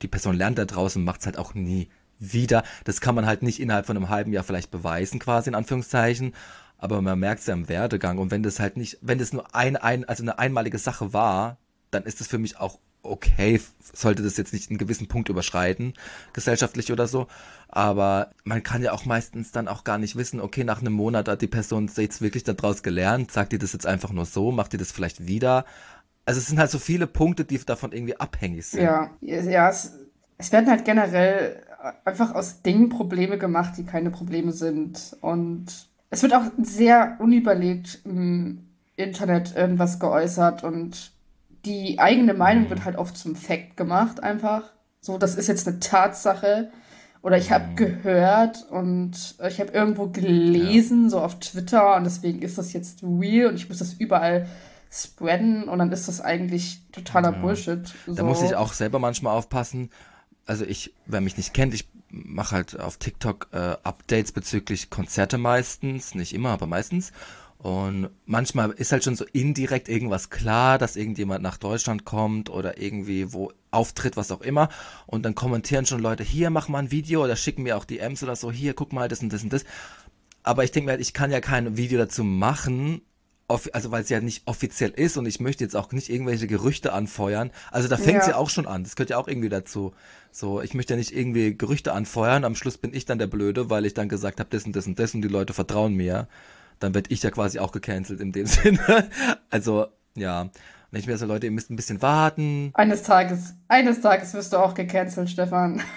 die 0.00 0.08
Person 0.08 0.36
lernt 0.36 0.56
da 0.56 0.64
draußen, 0.64 1.04
macht 1.04 1.20
es 1.20 1.26
halt 1.26 1.36
auch 1.36 1.52
nie 1.52 1.90
wieder. 2.18 2.62
Das 2.84 3.02
kann 3.02 3.14
man 3.14 3.26
halt 3.26 3.42
nicht 3.42 3.60
innerhalb 3.60 3.84
von 3.84 3.96
einem 3.96 4.08
halben 4.08 4.32
Jahr 4.32 4.44
vielleicht 4.44 4.70
beweisen, 4.70 5.18
quasi 5.18 5.50
in 5.50 5.54
Anführungszeichen. 5.54 6.34
Aber 6.78 7.02
man 7.02 7.18
merkt 7.18 7.42
es 7.42 7.46
ja 7.46 7.52
im 7.52 7.68
Werdegang. 7.68 8.16
Und 8.16 8.30
wenn 8.30 8.42
das 8.42 8.58
halt 8.58 8.78
nicht, 8.78 8.98
wenn 9.02 9.18
das 9.18 9.34
nur 9.34 9.54
ein, 9.54 9.76
ein, 9.76 10.06
also 10.06 10.22
eine 10.22 10.38
einmalige 10.38 10.78
Sache 10.78 11.12
war, 11.12 11.58
dann 11.90 12.04
ist 12.04 12.22
es 12.22 12.26
für 12.26 12.38
mich 12.38 12.58
auch 12.58 12.78
okay, 13.10 13.60
sollte 13.92 14.22
das 14.22 14.36
jetzt 14.36 14.52
nicht 14.52 14.70
einen 14.70 14.78
gewissen 14.78 15.08
Punkt 15.08 15.28
überschreiten, 15.28 15.94
gesellschaftlich 16.32 16.92
oder 16.92 17.06
so. 17.06 17.26
Aber 17.68 18.30
man 18.44 18.62
kann 18.62 18.82
ja 18.82 18.92
auch 18.92 19.04
meistens 19.04 19.52
dann 19.52 19.68
auch 19.68 19.84
gar 19.84 19.98
nicht 19.98 20.16
wissen, 20.16 20.40
okay, 20.40 20.64
nach 20.64 20.80
einem 20.80 20.92
Monat 20.92 21.28
hat 21.28 21.42
die 21.42 21.46
Person 21.46 21.90
jetzt 21.96 22.20
wirklich 22.20 22.44
daraus 22.44 22.82
gelernt, 22.82 23.30
sagt 23.32 23.52
die 23.52 23.58
das 23.58 23.72
jetzt 23.72 23.86
einfach 23.86 24.12
nur 24.12 24.24
so, 24.24 24.52
macht 24.52 24.72
die 24.72 24.78
das 24.78 24.92
vielleicht 24.92 25.26
wieder. 25.26 25.64
Also 26.24 26.38
es 26.38 26.46
sind 26.46 26.58
halt 26.58 26.70
so 26.70 26.78
viele 26.78 27.06
Punkte, 27.06 27.44
die 27.44 27.58
davon 27.58 27.92
irgendwie 27.92 28.18
abhängig 28.18 28.66
sind. 28.66 28.82
Ja, 28.82 29.10
ja, 29.20 29.68
es, 29.70 29.92
es 30.38 30.52
werden 30.52 30.68
halt 30.68 30.84
generell 30.84 31.62
einfach 32.04 32.34
aus 32.34 32.62
Dingen 32.62 32.88
Probleme 32.88 33.38
gemacht, 33.38 33.74
die 33.76 33.84
keine 33.84 34.10
Probleme 34.10 34.52
sind. 34.52 35.16
Und 35.20 35.88
es 36.10 36.22
wird 36.22 36.34
auch 36.34 36.44
sehr 36.62 37.16
unüberlegt 37.20 38.00
im 38.04 38.66
Internet 38.96 39.54
irgendwas 39.54 39.98
geäußert 39.98 40.64
und 40.64 41.12
die 41.66 41.98
eigene 41.98 42.32
Meinung 42.32 42.64
mhm. 42.64 42.70
wird 42.70 42.84
halt 42.84 42.96
oft 42.96 43.16
zum 43.16 43.36
Fact 43.36 43.76
gemacht, 43.76 44.22
einfach. 44.22 44.72
So, 45.00 45.18
das 45.18 45.34
ist 45.34 45.48
jetzt 45.48 45.68
eine 45.68 45.80
Tatsache. 45.80 46.70
Oder 47.22 47.38
ich 47.38 47.50
habe 47.50 47.66
mhm. 47.66 47.76
gehört 47.76 48.70
und 48.70 49.34
ich 49.48 49.60
habe 49.60 49.72
irgendwo 49.72 50.06
gelesen, 50.06 51.04
ja. 51.04 51.10
so 51.10 51.20
auf 51.20 51.40
Twitter, 51.40 51.96
und 51.96 52.04
deswegen 52.04 52.40
ist 52.40 52.56
das 52.56 52.72
jetzt 52.72 53.02
real 53.02 53.48
und 53.48 53.56
ich 53.56 53.68
muss 53.68 53.78
das 53.78 53.94
überall 53.94 54.46
spreaden 54.92 55.68
und 55.68 55.80
dann 55.80 55.90
ist 55.90 56.06
das 56.06 56.20
eigentlich 56.20 56.82
totaler 56.92 57.32
ja. 57.32 57.38
Bullshit. 57.38 57.80
So. 58.06 58.14
Da 58.14 58.22
muss 58.22 58.42
ich 58.42 58.54
auch 58.54 58.72
selber 58.72 59.00
manchmal 59.00 59.36
aufpassen, 59.36 59.90
also 60.46 60.64
ich, 60.64 60.94
wer 61.06 61.20
mich 61.20 61.36
nicht 61.36 61.52
kennt, 61.52 61.74
ich 61.74 61.88
mache 62.10 62.54
halt 62.54 62.78
auf 62.78 62.96
TikTok 62.98 63.48
äh, 63.52 63.76
Updates 63.82 64.30
bezüglich 64.30 64.90
Konzerte 64.90 65.38
meistens, 65.38 66.14
nicht 66.14 66.32
immer, 66.32 66.50
aber 66.50 66.66
meistens. 66.66 67.12
Und 67.66 68.10
manchmal 68.26 68.70
ist 68.70 68.92
halt 68.92 69.02
schon 69.02 69.16
so 69.16 69.24
indirekt 69.32 69.88
irgendwas 69.88 70.30
klar, 70.30 70.78
dass 70.78 70.94
irgendjemand 70.94 71.42
nach 71.42 71.56
Deutschland 71.56 72.04
kommt 72.04 72.48
oder 72.48 72.80
irgendwie 72.80 73.32
wo 73.32 73.50
auftritt, 73.72 74.16
was 74.16 74.30
auch 74.30 74.42
immer. 74.42 74.68
Und 75.08 75.24
dann 75.24 75.34
kommentieren 75.34 75.84
schon 75.84 75.98
Leute, 75.98 76.22
hier 76.22 76.50
mach 76.50 76.68
mal 76.68 76.78
ein 76.78 76.92
Video 76.92 77.24
oder 77.24 77.34
schicken 77.34 77.64
mir 77.64 77.76
auch 77.76 77.84
DMs 77.84 78.22
oder 78.22 78.36
so, 78.36 78.52
hier 78.52 78.74
guck 78.74 78.92
mal 78.92 79.08
das 79.08 79.20
und 79.20 79.32
das 79.32 79.42
und 79.42 79.52
das. 79.52 79.64
Aber 80.44 80.62
ich 80.62 80.70
denke 80.70 80.86
mir 80.86 80.92
halt, 80.92 81.00
ich 81.00 81.12
kann 81.12 81.32
ja 81.32 81.40
kein 81.40 81.76
Video 81.76 81.98
dazu 81.98 82.22
machen, 82.22 83.00
also 83.48 83.90
weil 83.90 84.04
es 84.04 84.10
ja 84.10 84.20
nicht 84.20 84.42
offiziell 84.46 84.90
ist 84.90 85.16
und 85.16 85.26
ich 85.26 85.40
möchte 85.40 85.64
jetzt 85.64 85.74
auch 85.74 85.90
nicht 85.90 86.08
irgendwelche 86.08 86.46
Gerüchte 86.46 86.92
anfeuern. 86.92 87.50
Also 87.72 87.88
da 87.88 87.96
fängt 87.96 88.20
es 88.20 88.28
ja. 88.28 88.34
ja. 88.34 88.38
auch 88.38 88.48
schon 88.48 88.68
an. 88.68 88.84
Das 88.84 88.94
gehört 88.94 89.10
ja 89.10 89.18
auch 89.18 89.26
irgendwie 89.26 89.48
dazu. 89.48 89.92
So, 90.30 90.62
ich 90.62 90.74
möchte 90.74 90.92
ja 90.92 90.98
nicht 90.98 91.10
irgendwie 91.10 91.58
Gerüchte 91.58 91.94
anfeuern. 91.94 92.44
Am 92.44 92.54
Schluss 92.54 92.78
bin 92.78 92.94
ich 92.94 93.06
dann 93.06 93.18
der 93.18 93.26
Blöde, 93.26 93.70
weil 93.70 93.86
ich 93.86 93.94
dann 93.94 94.08
gesagt 94.08 94.38
habe, 94.38 94.50
das 94.50 94.66
und 94.66 94.76
das 94.76 94.86
und 94.86 95.00
das 95.00 95.14
und 95.14 95.22
die 95.22 95.28
Leute 95.28 95.52
vertrauen 95.52 95.94
mir. 95.94 96.28
Dann 96.78 96.94
werde 96.94 97.10
ich 97.10 97.22
ja 97.22 97.30
quasi 97.30 97.58
auch 97.58 97.72
gecancelt 97.72 98.20
in 98.20 98.32
dem 98.32 98.46
Sinne. 98.46 99.08
Also, 99.50 99.86
ja. 100.14 100.42
Und 100.42 100.98
ich 100.98 101.06
mir 101.06 101.18
so, 101.18 101.26
Leute, 101.26 101.46
ihr 101.46 101.52
müsst 101.52 101.70
ein 101.70 101.76
bisschen 101.76 102.00
warten. 102.00 102.70
Eines 102.74 103.02
Tages, 103.02 103.54
eines 103.68 104.00
Tages 104.00 104.34
wirst 104.34 104.52
du 104.52 104.58
auch 104.58 104.74
gecancelt, 104.74 105.30
Stefan. 105.30 105.82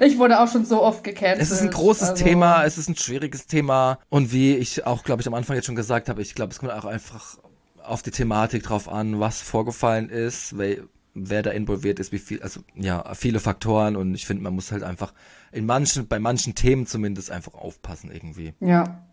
Ich 0.00 0.18
wurde 0.18 0.40
auch 0.40 0.50
schon 0.50 0.64
so 0.64 0.82
oft 0.82 1.04
gecancelt. 1.04 1.40
Es 1.42 1.50
ist 1.50 1.60
ein 1.60 1.70
großes 1.70 2.10
also 2.10 2.24
Thema, 2.24 2.64
es 2.64 2.78
ist 2.78 2.88
ein 2.88 2.96
schwieriges 2.96 3.46
Thema. 3.46 3.98
Und 4.08 4.32
wie 4.32 4.56
ich 4.56 4.86
auch, 4.86 5.04
glaube 5.04 5.20
ich, 5.20 5.28
am 5.28 5.34
Anfang 5.34 5.56
jetzt 5.56 5.66
schon 5.66 5.76
gesagt 5.76 6.08
habe, 6.08 6.22
ich 6.22 6.34
glaube, 6.34 6.52
es 6.52 6.58
kommt 6.58 6.72
auch 6.72 6.84
einfach 6.84 7.38
auf 7.82 8.02
die 8.02 8.10
Thematik 8.10 8.62
drauf 8.62 8.88
an, 8.88 9.20
was 9.20 9.40
vorgefallen 9.42 10.08
ist, 10.08 10.56
wer, 10.56 10.78
wer 11.14 11.42
da 11.42 11.50
involviert 11.50 12.00
ist, 12.00 12.12
wie 12.12 12.18
viel, 12.18 12.42
also 12.42 12.60
ja, 12.74 13.14
viele 13.14 13.40
Faktoren 13.40 13.96
und 13.96 14.14
ich 14.14 14.26
finde, 14.26 14.42
man 14.42 14.54
muss 14.54 14.72
halt 14.72 14.82
einfach 14.82 15.14
in 15.52 15.64
manchen, 15.64 16.08
bei 16.08 16.18
manchen 16.18 16.54
Themen 16.54 16.86
zumindest 16.86 17.30
einfach 17.30 17.54
aufpassen 17.54 18.10
irgendwie. 18.10 18.54
Ja, 18.60 19.06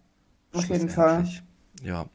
auf 0.53 0.67
jeden 0.67 0.89
Fall. 0.89 1.27
Ja, 1.84 2.08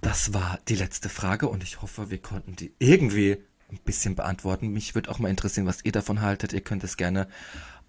das 0.00 0.34
war 0.34 0.58
die 0.68 0.74
letzte 0.74 1.08
Frage 1.08 1.48
und 1.48 1.62
ich 1.62 1.82
hoffe, 1.82 2.10
wir 2.10 2.18
konnten 2.18 2.56
die 2.56 2.72
irgendwie 2.78 3.38
ein 3.70 3.78
bisschen 3.84 4.14
beantworten. 4.16 4.68
Mich 4.68 4.94
würde 4.94 5.10
auch 5.10 5.18
mal 5.18 5.28
interessieren, 5.28 5.66
was 5.66 5.84
ihr 5.84 5.92
davon 5.92 6.22
haltet. 6.22 6.52
Ihr 6.52 6.60
könnt 6.60 6.84
es 6.84 6.96
gerne 6.96 7.28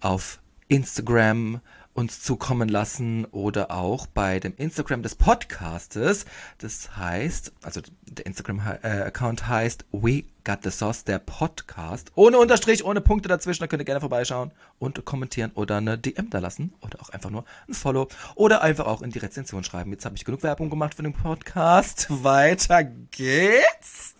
auf 0.00 0.40
Instagram 0.68 1.60
uns 1.94 2.22
zukommen 2.22 2.68
lassen 2.68 3.26
oder 3.26 3.70
auch 3.70 4.06
bei 4.06 4.40
dem 4.40 4.54
Instagram 4.56 5.02
des 5.02 5.14
Podcastes. 5.14 6.24
Das 6.58 6.96
heißt, 6.96 7.52
also 7.62 7.80
der 8.02 8.26
Instagram-Account 8.26 9.48
heißt 9.48 9.84
We 9.92 10.24
Got 10.44 10.60
the 10.64 10.70
Sauce, 10.70 11.04
der 11.04 11.18
Podcast. 11.18 12.12
Ohne 12.14 12.38
Unterstrich, 12.38 12.84
ohne 12.84 13.00
Punkte 13.00 13.28
dazwischen. 13.28 13.62
Da 13.62 13.66
könnt 13.66 13.82
ihr 13.82 13.86
gerne 13.86 14.00
vorbeischauen 14.00 14.52
und 14.78 15.04
kommentieren 15.04 15.52
oder 15.54 15.76
eine 15.76 15.98
DM 15.98 16.30
da 16.30 16.38
lassen 16.38 16.72
oder 16.80 17.00
auch 17.00 17.10
einfach 17.10 17.30
nur 17.30 17.44
ein 17.68 17.74
Follow 17.74 18.08
oder 18.34 18.62
einfach 18.62 18.86
auch 18.86 19.02
in 19.02 19.10
die 19.10 19.18
Rezension 19.18 19.62
schreiben. 19.62 19.92
Jetzt 19.92 20.04
habe 20.04 20.16
ich 20.16 20.24
genug 20.24 20.42
Werbung 20.42 20.70
gemacht 20.70 20.94
für 20.94 21.02
den 21.02 21.12
Podcast. 21.12 22.06
Weiter 22.08 22.84
geht's. 22.84 24.14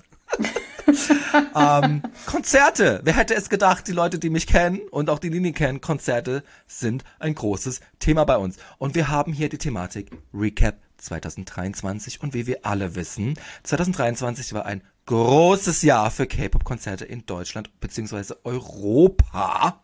ähm, 1.57 2.03
Konzerte. 2.27 3.01
Wer 3.05 3.17
hätte 3.17 3.35
es 3.35 3.49
gedacht, 3.49 3.87
die 3.89 3.93
Leute, 3.93 4.19
die 4.19 4.31
mich 4.31 4.47
kennen 4.47 4.81
und 4.91 5.11
auch 5.11 5.19
die 5.19 5.29
Linie 5.29 5.53
kennen, 5.53 5.81
Konzerte 5.81 6.43
sind 6.67 7.05
ein 7.19 7.35
großes 7.35 7.81
Thema 7.99 8.25
bei 8.25 8.37
uns. 8.37 8.57
Und 8.79 8.95
wir 8.95 9.09
haben 9.09 9.33
hier 9.33 9.49
die 9.49 9.59
Thematik 9.59 10.11
Recap 10.35 10.77
2023. 10.99 12.23
Und 12.23 12.35
wie 12.35 12.47
wir 12.47 12.65
alle 12.65 12.95
wissen, 12.95 13.39
2023 13.65 14.53
war 14.55 14.67
ein 14.67 14.83
großes 15.07 15.83
Jahr 15.83 16.11
für 16.11 16.27
K-Pop-Konzerte 16.27 17.05
in 17.05 17.27
Deutschland 17.27 17.71
bzw. 17.81 18.35
Europa. 18.45 19.83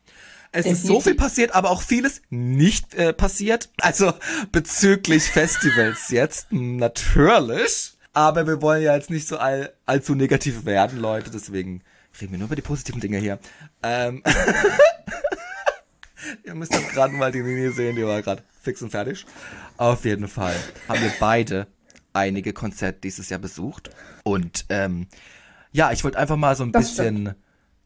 Es 0.50 0.64
Definitiv. 0.64 0.84
ist 0.84 0.86
so 0.86 1.00
viel 1.00 1.14
passiert, 1.14 1.54
aber 1.54 1.70
auch 1.70 1.82
vieles 1.82 2.22
nicht 2.30 2.94
äh, 2.94 3.12
passiert. 3.12 3.70
Also 3.80 4.12
bezüglich 4.50 5.24
Festivals 5.24 6.08
jetzt 6.10 6.46
natürlich. 6.50 7.97
Aber 8.18 8.48
wir 8.48 8.60
wollen 8.60 8.82
ja 8.82 8.96
jetzt 8.96 9.10
nicht 9.10 9.28
so 9.28 9.38
all, 9.38 9.72
allzu 9.86 10.16
negativ 10.16 10.64
werden, 10.64 10.98
Leute. 10.98 11.30
Deswegen 11.30 11.84
reden 12.20 12.32
wir 12.32 12.38
nur 12.38 12.46
über 12.46 12.56
die 12.56 12.62
positiven 12.62 13.00
Dinge 13.00 13.18
hier. 13.18 13.38
Ähm 13.80 14.24
Ihr 16.44 16.56
müsst 16.56 16.74
doch 16.74 16.88
gerade 16.88 17.14
mal 17.14 17.30
die 17.30 17.42
Linie 17.42 17.70
sehen, 17.70 17.94
die 17.94 18.04
war 18.04 18.20
gerade 18.20 18.42
fix 18.60 18.82
und 18.82 18.90
fertig. 18.90 19.24
Auf 19.76 20.04
jeden 20.04 20.26
Fall 20.26 20.56
haben 20.88 21.00
wir 21.00 21.12
beide 21.20 21.68
einige 22.12 22.52
Konzerte 22.52 22.98
dieses 23.04 23.28
Jahr 23.28 23.38
besucht. 23.38 23.90
Und 24.24 24.64
ähm, 24.68 25.06
ja, 25.70 25.92
ich 25.92 26.02
wollte 26.02 26.18
einfach 26.18 26.36
mal 26.36 26.56
so 26.56 26.64
ein 26.64 26.72
das 26.72 26.88
bisschen 26.88 27.20
stimmt. 27.20 27.36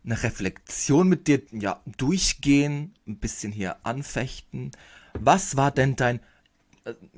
eine 0.07 0.23
Reflexion 0.23 1.11
mit 1.11 1.29
dir 1.29 1.43
ja, 1.51 1.83
durchgehen, 1.99 2.95
ein 3.07 3.19
bisschen 3.19 3.53
hier 3.53 3.85
anfechten. 3.85 4.71
Was 5.12 5.59
war 5.59 5.73
denn 5.73 5.95
dein 5.95 6.21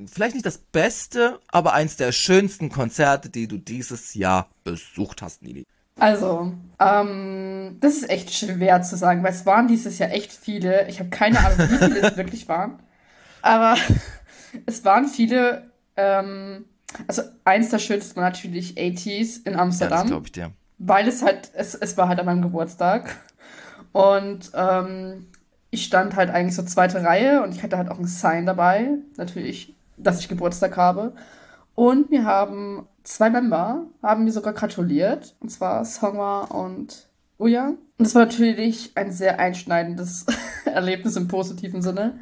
vielleicht 0.07 0.35
nicht 0.35 0.47
das 0.47 0.59
beste, 0.59 1.41
aber 1.49 1.73
eins 1.73 1.97
der 1.97 2.13
schönsten 2.13 2.69
Konzerte, 2.69 3.31
die 3.31 3.49
du 3.49 3.59
dieses 3.59 4.15
Jahr 4.15 4.49
besucht 4.63 5.23
hast, 5.23 5.43
Nili? 5.43 5.65
Also, 5.99 6.53
ähm, 6.81 7.77
das 7.81 7.95
ist 7.95 8.11
echt 8.11 8.35
schwer 8.35 8.83
zu 8.83 8.97
sagen, 8.97 9.23
weil 9.23 9.33
es 9.33 9.47
waren 9.47 9.69
dieses 9.69 9.99
Jahr 9.99 10.11
echt 10.11 10.33
viele. 10.33 10.89
Ich 10.89 10.99
habe 10.99 11.11
keine 11.11 11.39
Ahnung, 11.39 11.59
wie 11.71 11.79
viele 11.79 12.01
es 12.01 12.17
wirklich 12.17 12.49
waren. 12.49 12.81
Aber 13.43 13.77
es 14.67 14.85
waren 14.85 15.07
viele. 15.07 15.71
Ähm, 15.97 16.65
also, 17.07 17.23
eins 17.45 17.71
der 17.71 17.79
schönsten 17.79 18.17
war 18.17 18.25
natürlich 18.25 18.77
80s 18.77 19.47
in 19.47 19.57
Amsterdam. 19.57 19.99
Ja, 19.99 20.03
das 20.03 20.11
glaube 20.11 20.27
ich 20.27 20.33
dir. 20.33 20.53
Weil 20.79 21.07
es 21.07 21.23
halt, 21.23 21.51
es, 21.55 21.75
es 21.75 21.97
war 21.97 22.09
halt 22.09 22.19
an 22.19 22.27
meinem 22.27 22.43
Geburtstag. 22.43 23.17
Und 23.93 24.51
ähm, 24.55 25.29
ich 25.75 25.85
stand 25.85 26.15
halt 26.15 26.31
eigentlich 26.31 26.55
so 26.55 26.63
zweite 26.63 27.03
Reihe 27.03 27.43
und 27.43 27.53
ich 27.55 27.63
hatte 27.63 27.77
halt 27.77 27.91
auch 27.91 27.99
ein 27.99 28.07
Sign 28.07 28.47
dabei, 28.47 28.99
natürlich, 29.17 29.75
dass 29.97 30.21
ich 30.21 30.29
Geburtstag 30.29 30.77
habe. 30.77 31.13
Und 31.75 32.11
mir 32.11 32.25
haben 32.25 32.87
zwei 33.03 33.29
Member, 33.29 33.87
haben 34.01 34.25
mir 34.25 34.31
sogar 34.31 34.53
gratuliert, 34.53 35.35
und 35.41 35.51
zwar 35.51 35.85
Songwa 35.85 36.45
und 36.45 37.09
Uya. 37.39 37.69
Und 37.69 37.79
das 37.99 38.15
war 38.15 38.25
natürlich 38.25 38.93
ein 38.95 39.11
sehr 39.11 39.41
einschneidendes 39.41 40.27
Erlebnis 40.65 41.17
im 41.17 41.27
positiven 41.27 41.83
Sinne. 41.83 42.21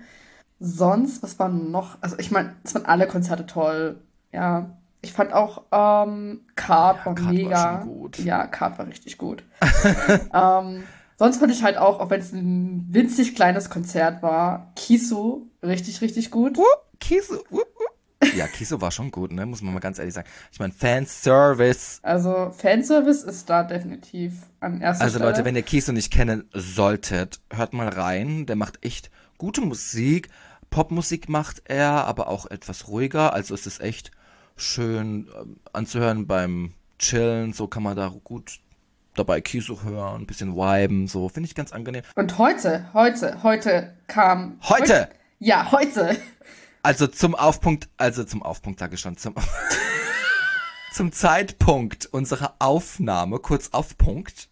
Sonst, 0.59 1.23
was 1.23 1.39
war 1.39 1.51
noch? 1.51 1.99
Also 2.01 2.19
ich 2.19 2.31
meine, 2.31 2.55
es 2.65 2.75
waren 2.75 2.87
alle 2.87 3.07
Konzerte 3.07 3.45
toll. 3.47 4.01
Ja, 4.33 4.71
ich 5.03 5.13
fand 5.13 5.35
auch 5.35 5.65
ähm, 5.73 6.41
Card 6.57 6.99
ja, 6.99 7.07
war 7.07 7.15
Card 7.15 7.35
mega. 7.35 7.51
War 7.51 7.85
gut. 7.85 8.19
Ja, 8.21 8.47
Card 8.47 8.79
war 8.79 8.87
richtig 8.87 9.19
gut. 9.19 9.45
ähm, 10.33 10.85
Sonst 11.23 11.39
fand 11.39 11.53
ich 11.53 11.63
halt 11.63 11.77
auch, 11.77 12.01
auch 12.01 12.11
wenn 12.11 12.21
es 12.21 12.33
ein 12.33 12.85
winzig 12.91 13.37
kleines 13.37 13.71
Konzert 13.71 14.25
war, 14.25 14.73
Kiso 14.75 15.47
richtig, 15.63 16.01
richtig 16.01 16.33
gut. 16.33 16.59
Uh, 16.59 16.65
Kiso, 16.99 17.45
uh, 17.53 17.61
uh. 17.61 18.27
Ja, 18.37 18.49
Kiso 18.49 18.81
war 18.81 18.91
schon 18.91 19.13
gut, 19.13 19.31
ne? 19.31 19.47
Muss 19.47 19.63
man 19.63 19.73
mal 19.73 19.79
ganz 19.79 20.01
ehrlich 20.01 20.15
sagen. 20.15 20.29
Ich 20.51 20.59
meine, 20.59 20.73
Fanservice. 20.73 22.01
Also, 22.03 22.51
Fanservice 22.51 23.23
ist 23.23 23.49
da 23.49 23.63
definitiv 23.63 24.33
an 24.59 24.81
erster 24.81 25.05
also, 25.05 25.19
Stelle. 25.19 25.29
Also, 25.29 25.39
Leute, 25.39 25.45
wenn 25.45 25.55
ihr 25.55 25.63
Kiso 25.63 25.93
nicht 25.93 26.13
kennen 26.13 26.49
solltet, 26.53 27.39
hört 27.53 27.73
mal 27.73 27.87
rein. 27.89 28.47
Der 28.47 28.57
macht 28.57 28.85
echt 28.85 29.13
gute 29.39 29.61
Musik. 29.61 30.29
Popmusik 30.71 31.29
macht 31.29 31.63
er, 31.67 32.05
aber 32.05 32.27
auch 32.27 32.47
etwas 32.47 32.89
ruhiger. 32.89 33.33
Also, 33.33 33.55
es 33.55 33.69
ist 33.69 33.81
echt 33.81 34.11
schön 34.57 35.29
ähm, 35.41 35.61
anzuhören 35.73 36.27
beim 36.27 36.75
Chillen. 36.99 37.53
So 37.53 37.69
kann 37.69 37.85
man 37.85 37.97
da 37.97 38.13
gut 38.25 38.59
dabei 39.15 39.41
Kiso 39.41 39.83
hören, 39.83 40.23
ein 40.23 40.27
bisschen 40.27 40.57
viben, 40.57 41.07
so 41.09 41.29
finde 41.29 41.49
ich 41.49 41.55
ganz 41.55 41.73
angenehm. 41.73 42.03
Und 42.15 42.39
heute, 42.39 42.89
heute, 42.95 43.43
heute 43.43 43.95
kam. 44.07 44.59
Heute? 44.63 44.83
heute 44.83 45.09
ja, 45.45 45.73
heute. 45.73 46.17
Also 46.85 47.09
zum 47.09 47.35
Aufpunkt, 47.35 47.89
also 47.97 48.23
zum 48.23 48.45
Aufpunkt 48.45 48.79
sage 48.79 48.95
ich 48.95 49.01
schon, 49.01 49.17
zum, 49.17 49.35
zum 50.93 51.11
Zeitpunkt 51.11 52.07
unserer 52.07 52.55
Aufnahme, 52.61 53.41
kurz 53.41 53.71
auf 53.73 53.99
Punkt, 53.99 54.49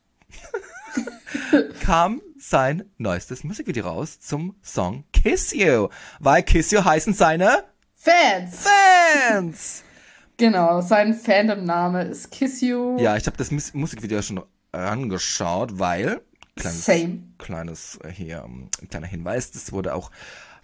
kam 1.81 2.21
sein 2.41 2.91
neuestes 2.99 3.45
Musikvideo 3.45 3.87
raus 3.87 4.19
zum 4.19 4.57
Song 4.63 5.05
Kiss 5.13 5.53
You. 5.55 5.91
Weil 6.19 6.43
Kiss 6.43 6.73
You 6.73 6.85
heißen 6.85 7.15
seine 7.15 7.63
Fans. 7.95 8.65
Fans. 8.67 9.85
Genau, 10.41 10.81
sein 10.81 11.13
Fandom-Name 11.13 12.05
ist 12.05 12.31
Kiss 12.31 12.63
You. 12.63 12.97
Ja, 12.99 13.15
ich 13.15 13.27
habe 13.27 13.37
das 13.37 13.51
Musikvideo 13.75 14.23
schon 14.23 14.41
angeschaut, 14.73 15.79
weil 15.79 16.21
kleines, 16.57 16.85
Same. 16.85 17.23
kleines 17.39 17.99
äh, 18.05 18.11
hier 18.11 18.45
ähm, 18.45 18.69
kleiner 18.91 19.07
Hinweis, 19.07 19.51
das 19.51 19.73
wurde 19.73 19.95
auch 19.95 20.11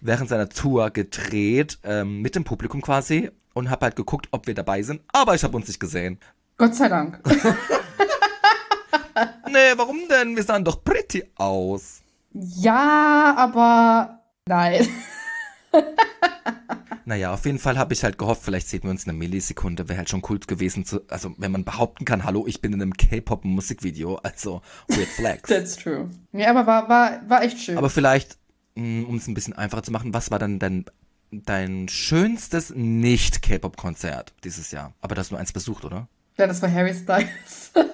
während 0.01 0.29
seiner 0.29 0.49
Tour 0.49 0.91
gedreht 0.91 1.79
ähm, 1.83 2.23
mit 2.23 2.35
dem 2.35 2.45
Publikum 2.45 2.83
quasi 2.83 3.31
und 3.55 3.71
habe 3.71 3.87
halt 3.87 3.97
geguckt, 3.97 4.29
ob 4.31 4.47
wir 4.47 4.55
dabei 4.55 4.83
sind, 4.83 5.01
aber 5.09 5.35
ich 5.35 5.45
habe 5.45 5.57
uns 5.57 5.69
nicht 5.69 5.81
gesehen. 5.81 6.19
Gott 6.59 6.75
sei 6.75 6.89
Dank. 6.89 7.21
nee, 9.47 9.73
warum 9.77 10.01
denn? 10.09 10.37
Wir 10.37 10.43
sahen 10.43 10.65
doch 10.65 10.83
pretty 10.83 11.25
aus. 11.37 12.01
Ja, 12.33 13.35
aber 13.37 14.21
nein. 14.47 14.89
Naja, 17.09 17.33
auf 17.33 17.47
jeden 17.47 17.61
Fall 17.61 17.79
habe 17.79 17.95
ich 17.95 18.03
halt 18.03 18.19
gehofft, 18.19 18.43
vielleicht 18.43 18.69
sehen 18.69 18.83
wir 18.83 18.91
uns 18.91 19.07
eine 19.07 19.13
Millisekunde. 19.17 19.89
Wäre 19.89 19.99
halt 19.99 20.11
schon 20.11 20.23
cool 20.29 20.41
gewesen. 20.41 20.85
Zu, 20.85 21.03
also, 21.09 21.33
wenn 21.39 21.53
man 21.53 21.65
behaupten 21.65 22.05
kann, 22.05 22.25
hallo, 22.25 22.49
ich 22.49 22.61
bin 22.61 22.73
in 22.73 22.83
einem 22.83 22.95
K-Pop-Musikvideo. 22.95 24.17
Also, 24.25 24.61
weird 24.89 25.07
flex. 25.11 25.43
That's 25.49 25.77
true. 25.77 26.11
Ja, 26.33 26.51
aber 26.51 26.67
war, 26.67 26.89
war, 26.89 27.21
war 27.29 27.43
echt 27.45 27.61
schön. 27.61 27.79
Aber 27.79 27.91
vielleicht, 27.91 28.39
mh, 28.75 29.07
um 29.07 29.19
es 29.19 29.29
ein 29.29 29.35
bisschen 29.35 29.53
einfacher 29.53 29.85
zu 29.85 29.93
machen, 29.93 30.15
was 30.15 30.33
war 30.33 30.41
dann 30.41 30.59
dein, 30.59 30.85
dein 31.31 31.87
schönstes 31.89 32.73
Nicht-K-Pop-Konzert 32.75 34.35
dieses 34.43 34.73
Jahr? 34.73 34.93
Aber 35.01 35.15
das 35.15 35.27
hast 35.27 35.31
nur 35.31 35.39
eins 35.39 35.53
besucht, 35.53 35.85
oder? 35.85 36.09
ja, 36.39 36.49
das 36.49 36.61
war 36.61 36.73
Harry 36.73 36.93
Styles. 36.93 37.71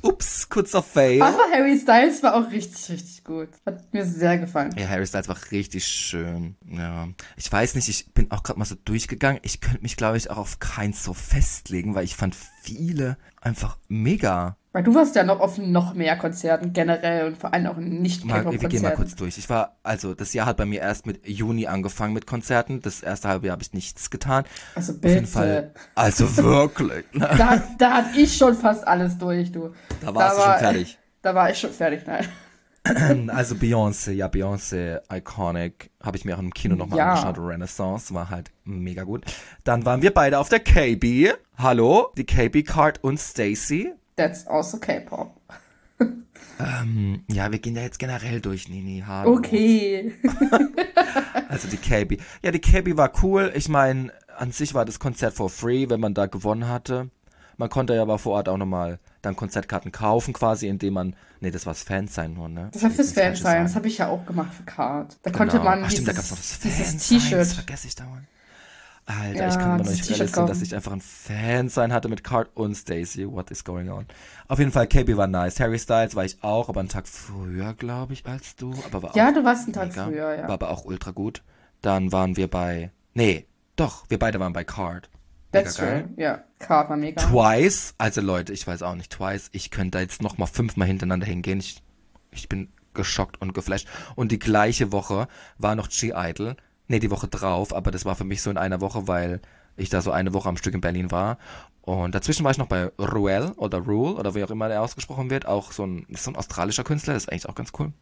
Ups, 0.00 0.48
kurzer 0.48 0.82
Fail. 0.82 1.20
Aber 1.20 1.50
Harry 1.52 1.78
Styles 1.78 2.22
war 2.22 2.34
auch 2.34 2.50
richtig, 2.50 2.88
richtig 2.88 3.17
gut. 3.28 3.48
Hat 3.66 3.92
mir 3.94 4.04
sehr 4.04 4.38
gefallen. 4.38 4.74
Ja, 4.76 4.88
Harry 4.88 5.06
Styles 5.06 5.28
war 5.28 5.36
richtig 5.52 5.86
schön. 5.86 6.56
Ja. 6.66 7.06
Ich 7.36 7.52
weiß 7.52 7.74
nicht, 7.76 7.88
ich 7.88 8.12
bin 8.14 8.30
auch 8.32 8.42
gerade 8.42 8.58
mal 8.58 8.64
so 8.64 8.74
durchgegangen. 8.74 9.40
Ich 9.44 9.60
könnte 9.60 9.82
mich, 9.82 9.96
glaube 9.96 10.16
ich, 10.16 10.30
auch 10.30 10.38
auf 10.38 10.58
keins 10.58 11.04
so 11.04 11.12
festlegen, 11.14 11.94
weil 11.94 12.04
ich 12.04 12.16
fand 12.16 12.34
viele 12.62 13.16
einfach 13.40 13.76
mega. 13.88 14.56
Weil 14.72 14.82
du 14.82 14.94
warst 14.94 15.14
ja 15.16 15.24
noch 15.24 15.40
auf 15.40 15.58
noch 15.58 15.94
mehr 15.94 16.16
Konzerten 16.16 16.72
generell 16.72 17.26
und 17.26 17.36
vor 17.38 17.52
allem 17.54 17.66
auch 17.66 17.76
nicht 17.76 18.24
Mal, 18.24 18.44
wir 18.50 18.68
gehen 18.68 18.82
mal 18.82 18.94
kurz 18.94 19.14
durch. 19.14 19.38
Ich 19.38 19.48
war, 19.48 19.78
also 19.82 20.14
das 20.14 20.34
Jahr 20.34 20.46
hat 20.46 20.56
bei 20.56 20.66
mir 20.66 20.80
erst 20.80 21.06
mit 21.06 21.26
Juni 21.26 21.66
angefangen 21.66 22.12
mit 22.14 22.26
Konzerten. 22.26 22.80
Das 22.82 23.02
erste 23.02 23.28
halbe 23.28 23.46
Jahr 23.46 23.52
habe 23.54 23.62
ich 23.62 23.72
nichts 23.72 24.10
getan. 24.10 24.44
Also 24.74 24.92
Auf 24.92 24.98
jeden 25.04 25.20
bitte. 25.20 25.26
Fall. 25.26 25.74
Also 25.94 26.36
wirklich. 26.36 27.04
ne? 27.12 27.30
Da, 27.38 27.62
da 27.78 27.92
hatte 27.94 28.18
ich 28.20 28.36
schon 28.36 28.54
fast 28.54 28.86
alles 28.86 29.16
durch, 29.18 29.52
du. 29.52 29.72
Da 30.00 30.14
warst 30.14 30.36
du 30.36 30.40
war- 30.42 30.52
schon 30.58 30.60
fertig. 30.60 30.98
Da 31.20 31.34
war 31.34 31.50
ich 31.50 31.58
schon 31.58 31.72
fertig, 31.72 32.02
nein. 32.06 32.28
Also 33.28 33.54
Beyoncé, 33.54 34.12
ja, 34.12 34.28
Beyoncé, 34.28 35.00
Iconic, 35.12 35.90
habe 36.02 36.16
ich 36.16 36.24
mir 36.24 36.36
auch 36.36 36.40
im 36.40 36.52
Kino 36.52 36.74
nochmal 36.76 36.98
Ja. 36.98 37.14
angeschaut. 37.14 37.38
Renaissance 37.38 38.12
war 38.14 38.30
halt 38.30 38.50
mega 38.64 39.04
gut. 39.04 39.24
Dann 39.64 39.84
waren 39.84 40.02
wir 40.02 40.12
beide 40.12 40.38
auf 40.38 40.48
der 40.48 40.60
KB. 40.60 41.32
Hallo, 41.56 42.12
die 42.16 42.24
KB 42.24 42.62
Card 42.62 43.02
und 43.04 43.18
Stacy. 43.18 43.92
That's 44.16 44.46
also 44.46 44.78
K-Pop. 44.78 45.34
Ähm, 46.60 47.22
ja, 47.30 47.52
wir 47.52 47.60
gehen 47.60 47.76
da 47.76 47.82
jetzt 47.82 48.00
generell 48.00 48.40
durch, 48.40 48.68
Nini. 48.68 49.04
Hallo. 49.06 49.34
Okay. 49.34 50.12
Also 51.48 51.68
die 51.68 51.76
KB. 51.76 52.18
Ja, 52.42 52.50
die 52.50 52.60
KB 52.60 52.96
war 52.96 53.12
cool. 53.22 53.52
Ich 53.54 53.68
meine, 53.68 54.12
an 54.36 54.50
sich 54.52 54.74
war 54.74 54.84
das 54.84 54.98
Konzert 54.98 55.34
for 55.34 55.48
free, 55.48 55.88
wenn 55.88 56.00
man 56.00 56.14
da 56.14 56.26
gewonnen 56.26 56.68
hatte. 56.68 57.10
Man 57.56 57.70
konnte 57.70 57.94
ja 57.94 58.02
aber 58.02 58.18
vor 58.18 58.34
Ort 58.34 58.48
auch 58.48 58.56
nochmal 58.58 58.98
dann 59.28 59.36
Konzertkarten 59.36 59.92
kaufen, 59.92 60.32
quasi, 60.34 60.66
indem 60.68 60.94
man. 60.94 61.16
Nee, 61.40 61.50
das 61.50 61.66
war 61.66 61.72
das 61.74 61.82
Fansign 61.84 62.34
nur, 62.34 62.48
ne? 62.48 62.68
Das 62.72 62.82
war 62.82 62.90
fürs 62.90 63.12
Fansign. 63.12 63.62
Das 63.64 63.74
habe 63.76 63.86
ich 63.88 63.98
ja 63.98 64.08
auch 64.08 64.26
gemacht 64.26 64.52
für 64.52 64.64
Card. 64.64 65.16
Da 65.22 65.30
Genau. 65.30 65.38
konnte 65.38 65.60
man 65.60 65.84
Ach, 65.84 65.90
stimmt, 65.90 66.08
da 66.08 66.12
dieses, 66.12 66.28
das 66.30 66.58
dieses 66.60 66.78
Fansign, 66.90 66.98
Das 66.98 67.08
T-Shirt. 67.08 67.46
vergesse 67.64 67.86
ich 67.86 67.94
dauernd. 67.94 68.24
Alter, 69.06 69.38
Ja, 69.38 69.48
ich 69.48 69.54
kann 69.54 69.62
immer 69.64 69.78
noch 69.78 69.84
das 69.86 69.94
nicht 69.96 70.10
realisieren, 70.10 70.46
dass 70.48 70.60
ich 70.60 70.74
einfach 70.74 70.92
ein 70.92 71.00
Fansign 71.00 71.92
hatte 71.94 72.08
mit 72.10 72.22
Card 72.24 72.50
und 72.54 72.74
Stacy. 72.74 73.26
What 73.30 73.50
is 73.50 73.64
going 73.64 73.88
on? 73.88 74.04
Auf 74.48 74.58
jeden 74.58 74.70
Fall, 74.70 74.86
KB 74.86 75.16
war 75.16 75.26
nice. 75.26 75.58
Harry 75.60 75.78
Styles 75.78 76.14
war 76.14 76.26
ich 76.26 76.42
auch, 76.42 76.68
aber 76.68 76.80
einen 76.80 76.90
Tag 76.90 77.08
früher, 77.08 77.72
glaube 77.72 78.12
ich, 78.12 78.26
als 78.26 78.54
du. 78.56 78.74
Aber 78.84 79.02
war 79.02 79.16
Ja, 79.16 79.32
du 79.32 79.42
warst 79.44 79.64
einen 79.64 79.72
Tag 79.72 79.88
mega. 79.88 80.04
früher, 80.04 80.34
ja. 80.34 80.42
War 80.42 80.50
aber 80.54 80.68
auch 80.70 80.84
ultra 80.84 81.12
gut. 81.12 81.42
Dann 81.80 82.12
waren 82.12 82.36
wir 82.36 82.48
bei. 82.48 82.90
Nee, 83.14 83.46
doch, 83.76 84.04
wir 84.10 84.18
beide 84.18 84.40
waren 84.40 84.52
bei 84.52 84.64
Card. 84.64 85.08
That's 85.52 85.76
geil. 85.76 86.04
true. 86.04 86.22
Ja, 86.22 86.44
Card 86.58 86.90
war 86.90 86.96
mega. 86.96 87.22
Twice, 87.22 87.94
also 87.98 88.20
Leute, 88.20 88.52
ich 88.52 88.66
weiß 88.66 88.82
auch 88.82 88.94
nicht, 88.94 89.12
Twice, 89.12 89.48
ich 89.52 89.70
könnte 89.70 89.98
da 89.98 90.00
jetzt 90.00 90.22
nochmal 90.22 90.48
fünfmal 90.48 90.86
hintereinander 90.86 91.26
hingehen. 91.26 91.60
Ich, 91.60 91.82
ich 92.30 92.48
bin 92.48 92.68
geschockt 92.94 93.40
und 93.40 93.54
geflasht. 93.54 93.88
Und 94.14 94.32
die 94.32 94.38
gleiche 94.38 94.92
Woche 94.92 95.28
war 95.56 95.74
noch 95.74 95.88
G-Idol. 95.88 96.56
Nee, 96.88 96.98
die 96.98 97.10
Woche 97.10 97.28
drauf, 97.28 97.74
aber 97.74 97.90
das 97.90 98.04
war 98.04 98.16
für 98.16 98.24
mich 98.24 98.42
so 98.42 98.50
in 98.50 98.58
einer 98.58 98.80
Woche, 98.80 99.08
weil 99.08 99.40
ich 99.76 99.88
da 99.88 100.02
so 100.02 100.10
eine 100.10 100.34
Woche 100.34 100.48
am 100.48 100.56
Stück 100.56 100.74
in 100.74 100.80
Berlin 100.80 101.10
war. 101.10 101.38
Und 101.82 102.14
dazwischen 102.14 102.44
war 102.44 102.50
ich 102.50 102.58
noch 102.58 102.66
bei 102.66 102.90
Ruel 102.98 103.52
oder 103.56 103.78
Rule 103.78 104.14
oder 104.14 104.34
wie 104.34 104.44
auch 104.44 104.50
immer 104.50 104.68
der 104.68 104.82
ausgesprochen 104.82 105.30
wird. 105.30 105.46
Auch 105.46 105.72
so 105.72 105.86
ein, 105.86 106.06
so 106.10 106.30
ein 106.30 106.36
australischer 106.36 106.84
Künstler, 106.84 107.14
das 107.14 107.24
ist 107.24 107.32
eigentlich 107.32 107.48
auch 107.48 107.54
ganz 107.54 107.72
cool. 107.78 107.92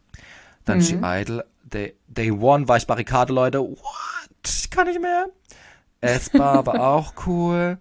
Dann 0.65 0.81
G-Idol. 0.81 1.45
Day, 1.63 1.95
Day 2.09 2.33
One 2.33 2.67
war 2.67 2.77
ich 2.77 2.87
Barrikade, 2.87 3.33
Leute. 3.33 3.61
What? 3.61 3.79
Ich 4.45 4.71
kann 4.71 4.87
nicht 4.89 5.01
mehr. 5.01 5.27
S-Bar 6.01 6.67
war 6.67 6.81
auch 6.89 7.15
cool. 7.27 7.79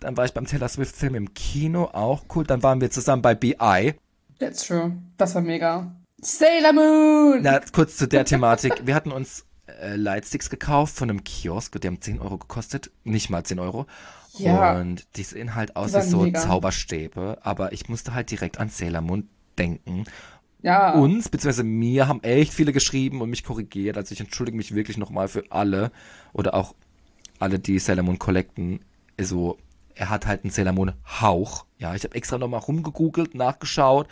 Dann 0.00 0.16
war 0.16 0.24
ich 0.24 0.32
beim 0.32 0.46
Taylor 0.46 0.68
Swift 0.68 0.94
Film 0.94 1.14
im 1.14 1.34
Kino, 1.34 1.84
auch 1.92 2.24
cool. 2.34 2.44
Dann 2.44 2.62
waren 2.62 2.80
wir 2.80 2.90
zusammen 2.90 3.22
bei 3.22 3.34
BI. 3.34 3.94
That's 4.38 4.66
true. 4.66 4.96
Das 5.16 5.34
war 5.34 5.42
mega. 5.42 5.90
Sailor 6.20 6.72
Moon! 6.72 7.40
Na, 7.42 7.60
kurz 7.72 7.96
zu 7.96 8.06
der 8.08 8.24
Thematik. 8.24 8.86
Wir 8.86 8.94
hatten 8.94 9.12
uns 9.12 9.44
äh, 9.66 9.96
Lightsticks 9.96 10.50
gekauft 10.50 10.94
von 10.94 11.10
einem 11.10 11.24
Kiosk, 11.24 11.80
die 11.80 11.86
haben 11.86 12.00
10 12.00 12.20
Euro 12.20 12.38
gekostet. 12.38 12.90
Nicht 13.04 13.30
mal 13.30 13.44
10 13.44 13.58
Euro. 13.58 13.86
Ja. 14.34 14.78
Und 14.78 15.06
die 15.16 15.22
sehen 15.24 15.54
halt 15.54 15.76
aus 15.76 15.94
wie 15.94 16.02
so 16.02 16.22
mega. 16.22 16.40
Zauberstäbe. 16.40 17.38
Aber 17.42 17.72
ich 17.72 17.88
musste 17.88 18.14
halt 18.14 18.30
direkt 18.30 18.58
an 18.58 18.68
Sailor 18.68 19.00
Moon 19.00 19.28
denken. 19.58 20.04
ja. 20.62 20.92
Uns, 20.92 21.28
beziehungsweise 21.28 21.64
mir, 21.64 22.08
haben 22.08 22.22
echt 22.22 22.52
viele 22.52 22.72
geschrieben 22.72 23.20
und 23.20 23.30
mich 23.30 23.44
korrigiert. 23.44 23.96
Also 23.96 24.12
ich 24.12 24.20
entschuldige 24.20 24.56
mich 24.56 24.74
wirklich 24.74 24.96
nochmal 24.96 25.28
für 25.28 25.44
alle. 25.50 25.90
Oder 26.32 26.54
auch 26.54 26.74
alle, 27.38 27.58
die 27.58 27.78
Sailor 27.78 28.04
Moon 28.04 28.18
collecten. 28.18 28.80
Also, 29.18 29.58
er 29.94 30.10
hat 30.10 30.26
halt 30.26 30.44
einen 30.44 30.50
Sailor 30.50 30.72
Moon 30.72 30.92
Hauch. 31.20 31.64
Ja, 31.78 31.94
ich 31.94 32.04
habe 32.04 32.14
extra 32.14 32.38
nochmal 32.38 32.60
rumgegoogelt, 32.60 33.34
nachgeschaut. 33.34 34.08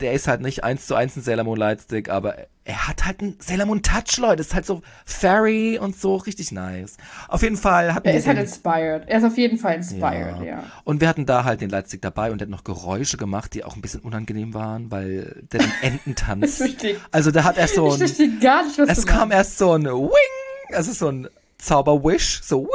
Der 0.00 0.12
ist 0.12 0.28
halt 0.28 0.40
nicht 0.40 0.64
eins 0.64 0.86
zu 0.86 0.94
eins 0.94 1.16
ein 1.16 1.22
Sailor 1.22 1.44
Moon 1.44 1.58
Lightstick, 1.58 2.08
aber 2.08 2.36
er 2.64 2.88
hat 2.88 3.04
halt 3.04 3.20
einen 3.20 3.36
Sailor 3.40 3.66
Moon 3.66 3.82
Touch, 3.82 4.16
Leute. 4.18 4.40
Ist 4.40 4.54
halt 4.54 4.64
so 4.64 4.80
fairy 5.04 5.78
und 5.78 5.96
so 5.96 6.16
richtig 6.16 6.52
nice. 6.52 6.96
Auf 7.28 7.42
jeden 7.42 7.56
Fall 7.56 7.94
hatten 7.94 8.08
er 8.08 8.14
ist 8.14 8.26
halt 8.26 8.38
inspired. 8.38 9.06
Er 9.06 9.18
ist 9.18 9.24
auf 9.24 9.36
jeden 9.36 9.58
Fall 9.58 9.74
inspired, 9.76 10.42
ja. 10.42 10.64
und 10.84 11.00
wir 11.00 11.08
hatten 11.08 11.26
da 11.26 11.44
halt 11.44 11.60
den 11.60 11.68
Lightstick 11.68 12.00
dabei 12.00 12.32
und 12.32 12.40
der 12.40 12.46
hat 12.46 12.50
noch 12.50 12.64
Geräusche 12.64 13.18
gemacht, 13.18 13.52
die 13.52 13.64
auch 13.64 13.76
ein 13.76 13.82
bisschen 13.82 14.00
unangenehm 14.00 14.54
waren, 14.54 14.90
weil 14.90 15.42
der 15.52 15.60
den 15.60 15.72
Ententanz. 15.82 16.60
Ich 16.64 16.96
also 17.10 17.30
der 17.30 17.44
hat 17.44 17.58
erst 17.58 17.74
so 17.74 17.88
Ich 17.88 17.94
ein, 17.94 17.98
verstehe 17.98 18.38
gar 18.38 18.64
nicht, 18.64 18.78
was 18.78 18.98
es 18.98 19.06
kam 19.06 19.30
erst 19.30 19.58
so 19.58 19.72
ein 19.72 19.84
Wing, 19.84 20.74
also 20.74 20.92
so 20.92 21.08
ein 21.08 21.28
Zauberwish, 21.64 22.42
so. 22.42 22.68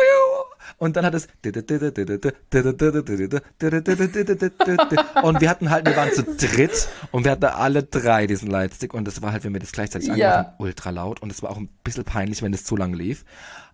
Und 0.77 0.95
dann 0.95 1.05
hat 1.05 1.13
es 1.13 1.27
und 5.23 5.41
wir 5.41 5.49
hatten 5.49 5.69
halt, 5.69 5.85
wir 5.85 5.97
waren 5.97 6.11
zu 6.13 6.23
dritt 6.23 6.87
und 7.11 7.25
wir 7.25 7.31
hatten 7.31 7.45
alle 7.45 7.83
drei 7.83 8.27
diesen 8.27 8.49
Lightstick 8.49 8.93
und 8.93 9.05
das 9.05 9.21
war 9.21 9.33
halt, 9.33 9.43
wenn 9.43 9.51
wir 9.53 9.59
das 9.59 9.73
gleichzeitig 9.73 10.09
angemacht 10.11 10.47
haben, 10.47 10.55
ultra 10.57 10.89
laut 10.91 11.21
und 11.21 11.31
es 11.31 11.43
war 11.43 11.51
auch 11.51 11.57
ein 11.57 11.67
bisschen 11.83 12.05
peinlich, 12.05 12.41
wenn 12.41 12.53
es 12.53 12.63
zu 12.63 12.77
lang 12.77 12.93
lief. 12.93 13.25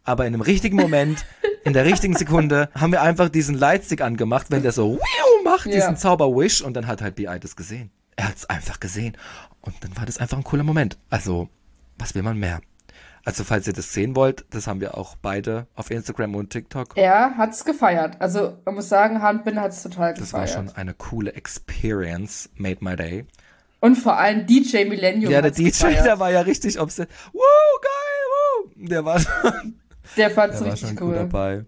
Aber 0.03 0.25
in 0.25 0.33
einem 0.33 0.41
richtigen 0.41 0.77
Moment, 0.77 1.25
in 1.63 1.73
der 1.73 1.85
richtigen 1.85 2.15
Sekunde, 2.15 2.69
haben 2.73 2.91
wir 2.91 3.01
einfach 3.01 3.29
diesen 3.29 3.55
Lightstick 3.55 4.01
angemacht, 4.01 4.47
wenn 4.49 4.63
der 4.63 4.71
so 4.71 4.99
macht, 5.43 5.65
diesen 5.65 5.97
Zauberwish 5.97 6.61
und 6.61 6.73
dann 6.73 6.87
hat 6.87 7.01
halt 7.01 7.15
BI 7.15 7.39
das 7.39 7.55
gesehen. 7.55 7.91
Er 8.15 8.29
hat 8.29 8.35
es 8.37 8.49
einfach 8.49 8.79
gesehen 8.79 9.15
und 9.61 9.75
dann 9.83 9.95
war 9.97 10.05
das 10.05 10.17
einfach 10.17 10.37
ein 10.37 10.43
cooler 10.43 10.63
Moment. 10.63 10.97
Also, 11.09 11.49
was 11.97 12.15
will 12.15 12.23
man 12.23 12.37
mehr? 12.37 12.61
Also, 13.25 13.43
falls 13.43 13.65
ihr 13.65 13.73
das 13.73 13.91
sehen 13.91 14.15
wollt, 14.15 14.45
das 14.51 14.67
haben 14.67 14.79
wir 14.81 14.95
auch 14.97 15.15
beide 15.15 15.65
auf 15.75 15.89
Instagram 15.89 16.35
und 16.35 16.51
TikTok. 16.51 16.89
Er 16.95 17.35
hat's 17.37 17.65
gefeiert. 17.65 18.17
Also, 18.21 18.57
man 18.65 18.75
muss 18.75 18.87
sagen, 18.87 19.21
Handbinder 19.21 19.61
hat's 19.61 19.81
total 19.81 20.13
Das 20.13 20.31
war 20.31 20.43
gefeiert. 20.43 20.67
schon 20.69 20.75
eine 20.77 20.93
coole 20.93 21.33
Experience, 21.33 22.49
made 22.55 22.77
my 22.81 22.95
day. 22.95 23.25
Und 23.79 23.95
vor 23.95 24.17
allem 24.17 24.45
DJ 24.45 24.85
Millennium 24.85 25.31
Ja, 25.31 25.41
der 25.41 25.51
DJ, 25.51 25.69
gefeiert. 25.69 26.05
der 26.05 26.19
war 26.19 26.31
ja 26.31 26.41
richtig 26.41 26.79
obsessed. 26.79 27.11
Woo, 27.33 27.39
geil, 27.81 28.71
woo. 28.77 28.87
Der 28.87 29.05
war 29.05 29.19
schon, 29.19 29.79
Der 30.17 30.29
fand's 30.29 30.57
der 30.59 30.67
war 30.67 30.73
richtig 30.73 31.01
cool. 31.01 31.15
dabei. 31.15 31.65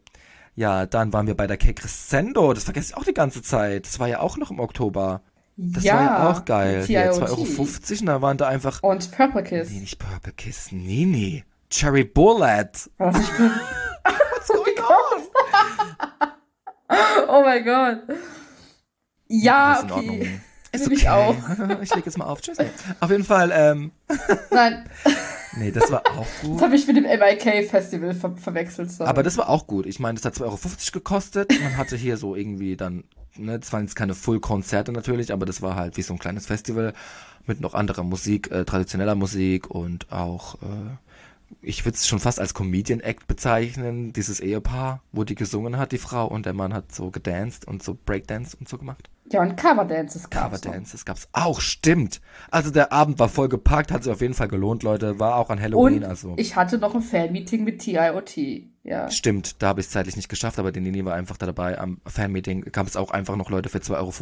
Ja, 0.56 0.86
dann 0.86 1.12
waren 1.14 1.28
wir 1.28 1.36
bei 1.36 1.46
der 1.48 1.58
K 1.58 1.74
Crescendo. 1.74 2.54
Das 2.54 2.64
vergesse 2.64 2.92
ich 2.92 2.98
auch 2.98 3.04
die 3.04 3.14
ganze 3.14 3.42
Zeit. 3.44 3.86
Das 3.86 4.00
war 4.00 4.08
ja 4.08 4.20
auch 4.20 4.38
noch 4.38 4.50
im 4.52 4.60
Oktober. 4.60 5.22
Das 5.58 5.84
ja, 5.84 5.96
war 5.96 6.04
ja 6.04 6.30
auch 6.30 6.46
geil. 6.46 6.86
TIOT. 6.86 7.16
2,50 7.16 7.22
Euro 7.22 8.00
und 8.00 8.06
da 8.06 8.22
waren 8.22 8.38
da 8.38 8.48
einfach. 8.48 8.84
Und 8.84 9.12
Purple 9.12 9.44
Kiss. 9.44 9.72
Nee, 9.72 9.80
nicht 9.80 9.98
Purple 9.98 10.34
Kiss. 10.34 10.72
Nee, 10.72 11.06
nee. 11.06 11.44
Cherry 11.70 12.04
Bullet. 12.04 12.70
Das 12.98 13.18
nicht 13.18 13.38
gut? 13.38 13.52
What's 14.04 14.48
going 14.48 14.78
on? 14.78 16.30
Oh 17.28 17.42
mein 17.44 17.66
Gott. 17.66 18.18
Ja, 19.28 19.74
Ist 19.74 19.84
in 19.84 19.92
okay. 19.92 20.10
Ordnung. 20.10 20.42
Ist 20.72 20.88
Nehm 20.88 20.98
ich 20.98 21.10
auch. 21.10 21.36
ich 21.82 21.96
leg 21.96 22.06
jetzt 22.06 22.18
mal 22.18 22.26
auf. 22.26 22.42
Tschüss. 22.42 22.58
Auf 23.00 23.10
jeden 23.10 23.24
Fall, 23.24 23.52
ähm, 23.54 23.92
Nein, 24.52 24.90
nee, 25.58 25.72
das 25.72 25.92
war 25.92 26.02
auch 26.08 26.26
das 26.26 26.42
gut. 26.42 26.62
habe 26.62 26.76
ich 26.76 26.88
mit 26.88 26.98
dem 26.98 27.04
MIK 27.04 27.70
Festival 27.70 28.14
ver 28.14 28.36
verwechselt. 28.36 28.92
Sorry. 28.92 29.10
Aber 29.10 29.24
das 29.24 29.38
war 29.38 29.50
auch 29.50 29.68
gut. 29.68 29.86
Ich 29.86 30.00
meine, 30.00 30.20
das 30.20 30.26
hat 30.26 30.36
2,50 30.36 30.44
Euro 30.44 30.60
gekostet. 30.94 31.52
Man 31.62 31.78
hatte 31.78 31.96
hier 31.96 32.18
so 32.18 32.36
irgendwie 32.36 32.76
dann, 32.78 33.06
ne, 33.38 33.60
das 33.60 33.72
waren 33.74 33.84
jetzt 33.84 33.96
keine 33.96 34.16
Full-Konzerte 34.16 34.92
natürlich, 34.92 35.34
aber 35.34 35.46
das 35.46 35.62
war 35.62 35.76
halt 35.76 35.98
wie 35.98 36.02
so 36.02 36.14
ein 36.14 36.20
kleines 36.20 36.46
Festival 36.46 36.94
mit 37.46 37.62
noch 37.62 37.74
anderer 37.74 38.04
Musik, 38.04 38.52
äh, 38.52 38.66
traditioneller 38.66 39.16
Musik 39.16 39.70
und 39.70 40.12
auch, 40.12 40.56
äh, 40.56 41.07
ich 41.62 41.86
würde 41.86 41.96
es 41.96 42.08
schon 42.08 42.20
fast 42.20 42.40
als 42.40 42.54
Comedian-Act 42.54 43.28
bezeichnen, 43.28 44.14
dieses 44.14 44.40
Ehepaar, 44.40 45.02
wo 45.12 45.24
die 45.24 45.36
gesungen 45.36 45.78
hat, 45.78 45.92
die 45.92 45.98
Frau, 45.98 46.28
und 46.28 46.46
der 46.46 46.54
Mann 46.54 46.74
hat 46.74 46.94
so 46.94 47.12
gedanced 47.12 47.68
und 47.68 47.84
so 47.84 47.98
Breakdance 48.06 48.56
und 48.58 48.70
so 48.70 48.78
gemacht. 48.78 49.10
Ja, 49.30 49.42
und 49.42 49.58
Coverdances 49.58 50.30
gab's. 50.30 50.62
Coverdances 50.62 51.04
gab's 51.04 51.28
auch, 51.34 51.60
stimmt. 51.60 52.22
Also 52.50 52.72
der 52.72 52.94
Abend 52.94 53.20
war 53.20 53.28
voll 53.28 53.50
gepackt, 53.50 53.92
hat 53.92 54.04
sich 54.04 54.14
auf 54.14 54.22
jeden 54.22 54.34
Fall 54.34 54.48
gelohnt, 54.48 54.84
Leute. 54.84 55.20
War 55.20 55.36
auch 55.36 55.50
an 55.50 55.60
Halloween, 55.60 56.04
und 56.04 56.06
also. 56.06 56.34
Ich 56.38 56.56
hatte 56.56 56.78
noch 56.78 56.96
ein 56.96 57.02
Fanmeeting 57.02 57.66
mit 57.66 57.80
TIOT. 57.80 58.38
Ja. 58.84 59.12
Stimmt, 59.12 59.62
da 59.62 59.68
habe 59.68 59.82
ich 59.82 59.88
es 59.88 59.92
zeitlich 59.92 60.16
nicht 60.16 60.30
geschafft, 60.30 60.60
aber 60.60 60.72
die 60.72 60.80
Nini 60.80 61.04
war 61.04 61.14
einfach 61.14 61.36
da 61.36 61.46
dabei. 61.46 61.78
Am 61.78 62.00
Fanmeeting 62.06 62.62
gab 62.72 62.88
es 62.88 62.96
auch 62.96 63.12
einfach 63.12 63.36
noch 63.36 63.50
Leute 63.50 63.68
für 63.68 63.80
2,50 63.80 63.96
Euro. 63.98 64.14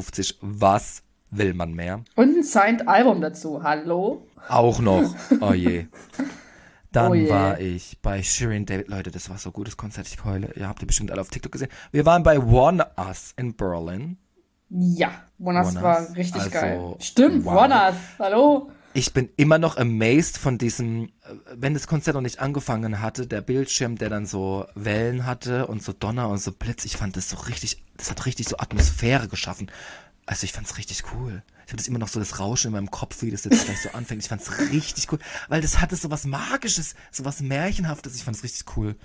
Was 0.42 1.04
will 1.30 1.54
man 1.54 1.74
mehr? 1.74 2.04
Und 2.16 2.38
ein 2.38 2.44
Signed 2.44 2.88
Album 2.88 3.22
dazu. 3.22 3.62
Hallo? 3.62 4.26
Auch 4.48 4.80
noch. 4.80 5.16
Oh 5.42 5.54
je. 5.54 5.86
Dann 6.96 7.12
oh 7.12 7.30
war 7.30 7.60
ich 7.60 8.00
bei 8.02 8.24
Shirin 8.24 8.66
David. 8.66 8.88
Leute, 8.88 9.12
das 9.12 9.30
war 9.30 9.38
so 9.38 9.50
ein 9.50 9.54
gutes 9.54 9.76
Konzert. 9.76 10.08
Ich 10.08 10.24
heule. 10.24 10.54
Ihr 10.56 10.68
habt 10.68 10.82
ihr 10.82 10.88
bestimmt 10.88 11.12
alle 11.12 11.20
auf 11.20 11.30
TikTok 11.30 11.52
gesehen. 11.52 11.70
Wir 11.92 12.06
waren 12.06 12.24
bei 12.24 12.40
One 12.40 12.88
Us 12.98 13.34
in 13.36 13.54
Berlin. 13.54 14.18
Ja, 14.70 15.12
One 15.38 15.60
Us 15.60 15.76
war 15.76 16.16
richtig 16.16 16.42
also, 16.42 16.52
geil. 16.52 16.96
Stimmt, 17.00 17.44
wow. 17.44 17.64
One 17.64 17.76
Us. 17.76 17.96
Hallo. 18.18 18.72
Ich 18.94 19.12
bin 19.12 19.28
immer 19.36 19.58
noch 19.58 19.76
amazed 19.76 20.38
von 20.38 20.58
diesem, 20.58 21.10
äh, 21.24 21.34
wenn 21.54 21.74
das 21.74 21.86
Konzert 21.86 22.16
noch 22.16 22.22
nicht 22.22 22.40
angefangen 22.40 23.02
hatte, 23.02 23.28
der 23.28 23.42
Bildschirm, 23.42 23.98
der 23.98 24.10
dann 24.10 24.26
so 24.26 24.66
Wellen 24.74 25.26
hatte 25.26 25.68
und 25.68 25.84
so 25.84 25.92
Donner 25.92 26.30
und 26.30 26.38
so 26.38 26.54
Blitz. 26.54 26.86
Ich 26.86 26.96
fand 26.96 27.18
das 27.18 27.30
so 27.30 27.36
richtig, 27.36 27.84
das 27.98 28.10
hat 28.10 28.26
richtig 28.26 28.48
so 28.48 28.58
Atmosphäre 28.58 29.28
geschaffen. 29.28 29.70
Also 30.26 30.46
ich 30.46 30.54
fand's 30.54 30.78
richtig 30.78 31.04
cool. 31.14 31.44
Ich 31.65 31.71
habe 31.71 31.78
das 31.78 31.88
immer 31.88 31.99
noch 31.99 32.08
so 32.08 32.19
das 32.19 32.39
Rauschen 32.39 32.67
in 32.67 32.73
meinem 32.73 32.91
Kopf, 32.91 33.21
wie 33.21 33.32
das 33.32 33.43
jetzt 33.43 33.65
gleich 33.65 33.82
so 33.82 33.89
anfängt. 33.89 34.21
Ich 34.21 34.30
fand's 34.30 34.49
richtig 34.71 35.12
cool, 35.12 35.19
weil 35.47 35.62
das 35.62 35.82
hatte 35.82 35.95
so 35.95 36.12
was 36.12 36.25
Magisches, 36.25 36.95
so 37.12 37.25
was 37.25 37.41
Märchenhaftes. 37.41 38.15
Ich 38.15 38.23
fand's 38.23 38.43
richtig 38.43 38.78
cool. 38.78 38.95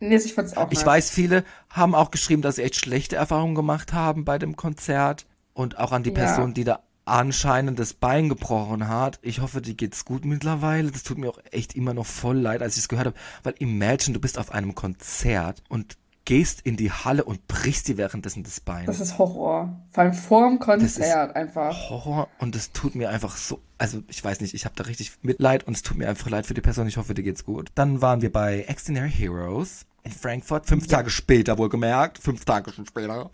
Nee, 0.00 0.16
ich 0.16 0.34
fand's 0.34 0.56
auch. 0.56 0.70
Ich 0.72 0.78
nice. 0.78 0.86
weiß, 0.86 1.10
viele 1.10 1.44
haben 1.70 1.94
auch 1.94 2.10
geschrieben, 2.10 2.42
dass 2.42 2.56
sie 2.56 2.62
echt 2.62 2.76
schlechte 2.76 3.16
Erfahrungen 3.16 3.54
gemacht 3.54 3.92
haben 3.92 4.24
bei 4.24 4.38
dem 4.38 4.56
Konzert 4.56 5.26
und 5.54 5.78
auch 5.78 5.92
an 5.92 6.02
die 6.02 6.10
ja. 6.10 6.16
Person, 6.16 6.54
die 6.54 6.64
da 6.64 6.80
anscheinend 7.04 7.78
das 7.78 7.94
Bein 7.94 8.28
gebrochen 8.28 8.88
hat. 8.88 9.18
Ich 9.22 9.40
hoffe, 9.40 9.60
die 9.60 9.76
geht's 9.76 10.04
gut 10.04 10.24
mittlerweile. 10.24 10.90
Das 10.90 11.02
tut 11.02 11.18
mir 11.18 11.30
auch 11.30 11.38
echt 11.50 11.74
immer 11.74 11.94
noch 11.94 12.06
voll 12.06 12.38
leid, 12.38 12.62
als 12.62 12.74
ich 12.74 12.82
es 12.82 12.88
gehört 12.88 13.06
habe, 13.06 13.16
weil 13.42 13.54
imagine, 13.58 14.14
du 14.14 14.20
bist 14.20 14.38
auf 14.38 14.52
einem 14.52 14.74
Konzert 14.74 15.62
und 15.68 15.96
gehst 16.24 16.60
in 16.62 16.76
die 16.76 16.90
Halle 16.90 17.24
und 17.24 17.46
brichst 17.48 17.88
dir 17.88 17.96
währenddessen 17.96 18.42
das 18.42 18.60
Bein. 18.60 18.86
Das 18.86 19.00
ist 19.00 19.18
Horror. 19.18 19.80
Vor 19.90 20.02
allem 20.02 20.14
vor 20.14 20.48
dem 20.48 20.58
Konzert 20.58 21.34
einfach. 21.36 21.90
Horror 21.90 22.28
und 22.38 22.54
es 22.54 22.72
tut 22.72 22.94
mir 22.94 23.10
einfach 23.10 23.36
so, 23.36 23.60
also 23.78 24.02
ich 24.08 24.22
weiß 24.22 24.40
nicht, 24.40 24.54
ich 24.54 24.64
habe 24.64 24.74
da 24.76 24.84
richtig 24.84 25.12
Mitleid 25.22 25.66
und 25.66 25.74
es 25.74 25.82
tut 25.82 25.98
mir 25.98 26.08
einfach 26.08 26.30
leid 26.30 26.46
für 26.46 26.54
die 26.54 26.60
Person. 26.60 26.86
Ich 26.86 26.96
hoffe, 26.96 27.14
dir 27.14 27.22
geht's 27.22 27.44
gut. 27.44 27.70
Dann 27.74 28.02
waren 28.02 28.22
wir 28.22 28.32
bei 28.32 28.62
Extraordinary 28.62 29.10
Heroes 29.10 29.86
in 30.04 30.12
Frankfurt, 30.12 30.66
fünf 30.66 30.86
ja. 30.86 30.98
Tage 30.98 31.10
später 31.10 31.58
wohlgemerkt, 31.58 32.18
fünf 32.18 32.44
Tage 32.44 32.72
schon 32.72 32.86
später. 32.86 33.30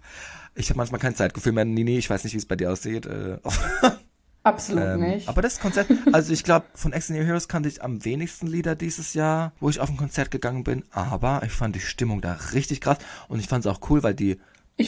Ich 0.54 0.70
habe 0.70 0.78
manchmal 0.78 1.00
kein 1.00 1.14
Zeitgefühl 1.14 1.52
mehr, 1.52 1.64
Nini, 1.64 1.98
ich 1.98 2.10
weiß 2.10 2.24
nicht, 2.24 2.34
wie 2.34 2.38
es 2.38 2.46
bei 2.46 2.56
dir 2.56 2.72
aussieht. 2.72 3.06
Äh, 3.06 3.38
Absolut 4.42 4.84
ähm, 4.84 5.00
nicht. 5.00 5.28
Aber 5.28 5.42
das 5.42 5.60
Konzert, 5.60 5.88
also 6.12 6.32
ich 6.32 6.44
glaube, 6.44 6.66
von 6.74 6.92
Extraordinary 6.92 7.26
Heroes 7.26 7.48
kannte 7.48 7.68
ich 7.68 7.82
am 7.82 8.04
wenigsten 8.04 8.46
Lieder 8.46 8.74
dieses 8.74 9.14
Jahr, 9.14 9.52
wo 9.60 9.68
ich 9.68 9.80
auf 9.80 9.90
ein 9.90 9.96
Konzert 9.96 10.30
gegangen 10.30 10.64
bin. 10.64 10.84
Aber 10.90 11.42
ich 11.44 11.52
fand 11.52 11.74
die 11.76 11.80
Stimmung 11.80 12.20
da 12.20 12.38
richtig 12.52 12.80
krass 12.80 12.98
und 13.28 13.40
ich 13.40 13.48
fand 13.48 13.64
es 13.64 13.70
auch 13.70 13.80
cool, 13.90 14.02
weil 14.02 14.14
die 14.14 14.38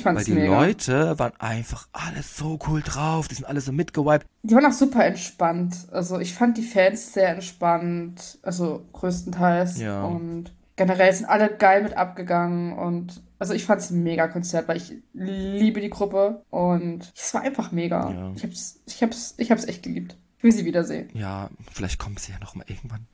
Weil 0.04 0.24
die 0.24 0.32
mega. 0.32 0.60
Leute 0.60 1.18
waren 1.18 1.32
einfach 1.40 1.88
alle 1.92 2.22
so 2.22 2.58
cool 2.68 2.80
drauf. 2.80 3.26
Die 3.26 3.34
sind 3.34 3.44
alle 3.44 3.60
so 3.60 3.72
mitgewiped. 3.72 4.24
Die 4.44 4.54
waren 4.54 4.64
auch 4.64 4.72
super 4.72 5.04
entspannt. 5.04 5.88
Also 5.90 6.20
ich 6.20 6.32
fand 6.32 6.56
die 6.56 6.62
Fans 6.62 7.12
sehr 7.12 7.30
entspannt. 7.30 8.38
Also 8.42 8.86
größtenteils. 8.92 9.80
Ja. 9.80 10.04
Und 10.04 10.54
generell 10.76 11.12
sind 11.12 11.26
alle 11.26 11.48
geil 11.48 11.82
mit 11.82 11.96
abgegangen. 11.96 12.72
Und 12.72 13.20
also 13.40 13.55
ich 13.55 13.64
fand 13.64 13.81
es 13.81 13.90
ein 13.90 14.03
mega 14.03 14.29
Konzert, 14.29 14.68
weil 14.68 14.76
ich 14.76 14.92
liebe 15.14 15.81
die 15.81 15.88
Gruppe 15.88 16.44
und 16.50 17.11
es 17.16 17.33
war 17.33 17.40
einfach 17.40 17.72
mega. 17.72 18.11
Ja. 18.11 18.33
Ich 18.37 18.44
hab's, 18.44 18.81
ich 18.87 19.03
hab's, 19.03 19.35
ich 19.38 19.50
hab's 19.50 19.64
echt 19.64 19.83
geliebt. 19.83 20.16
Ich 20.37 20.44
will 20.44 20.53
sie 20.53 20.66
wiedersehen. 20.66 21.09
Ja, 21.14 21.48
vielleicht 21.72 21.98
kommen 21.98 22.18
sie 22.18 22.33
ja 22.33 22.38
noch 22.38 22.55
mal 22.55 22.66
irgendwann. 22.68 23.07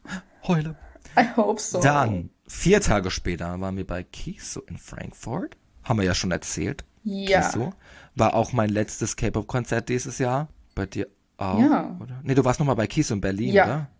Heule. 0.46 0.74
I 1.16 1.24
hope 1.36 1.60
so. 1.60 1.80
Dann, 1.80 2.30
vier 2.46 2.80
Tage 2.80 3.12
später, 3.12 3.60
waren 3.60 3.76
wir 3.76 3.86
bei 3.86 4.02
Kiso 4.02 4.60
in 4.62 4.78
Frankfurt. 4.78 5.56
Haben 5.84 6.00
wir 6.00 6.04
ja 6.04 6.14
schon 6.14 6.32
erzählt. 6.32 6.84
Ja. 7.04 7.40
Kiso. 7.40 7.72
War 8.16 8.34
auch 8.34 8.52
mein 8.52 8.70
letztes 8.70 9.14
K-Pop-Konzert 9.14 9.88
dieses 9.88 10.18
Jahr. 10.18 10.48
Bei 10.74 10.86
dir 10.86 11.06
auch, 11.36 11.60
ja. 11.60 11.96
oder? 12.00 12.20
Nee, 12.24 12.34
du 12.34 12.44
warst 12.44 12.58
noch 12.58 12.66
mal 12.66 12.74
bei 12.74 12.88
Kiso 12.88 13.14
in 13.14 13.20
Berlin, 13.20 13.54
ja. 13.54 13.64
oder? 13.64 13.90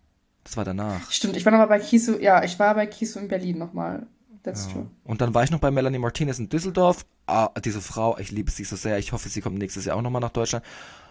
Das 0.43 0.57
war 0.57 0.65
danach. 0.65 1.09
Stimmt, 1.11 1.37
ich 1.37 1.45
war 1.45 1.53
noch 1.53 1.59
mal 1.59 1.67
bei 1.67 1.79
Kiso, 1.79 2.19
ja, 2.19 2.43
ich 2.43 2.59
war 2.59 2.75
bei 2.75 2.87
Kiso 2.87 3.21
in 3.21 3.29
Berlin 3.29 3.59
noch 3.59 3.73
mal. 3.73 4.07
That's 4.47 4.67
ja. 4.67 4.75
true. 4.75 4.87
Und 5.03 5.21
dann 5.21 5.35
war 5.35 5.43
ich 5.43 5.51
noch 5.51 5.59
bei 5.59 5.73
Melanie 5.73 5.99
Martinez 5.99 6.39
in 6.39 6.49
Düsseldorf. 6.49 7.05
Ah, 7.27 7.51
diese 7.65 7.81
Frau, 7.81 8.17
ich 8.17 8.31
liebe 8.31 8.49
sie 8.49 8.63
so 8.63 8.77
sehr. 8.77 8.97
Ich 8.99 9.11
hoffe, 9.11 9.29
sie 9.29 9.41
kommt 9.41 9.59
nächstes 9.59 9.87
Jahr 9.87 9.97
auch 9.97 10.03
nochmal 10.03 10.21
nach 10.21 10.31
Deutschland. 10.31 10.65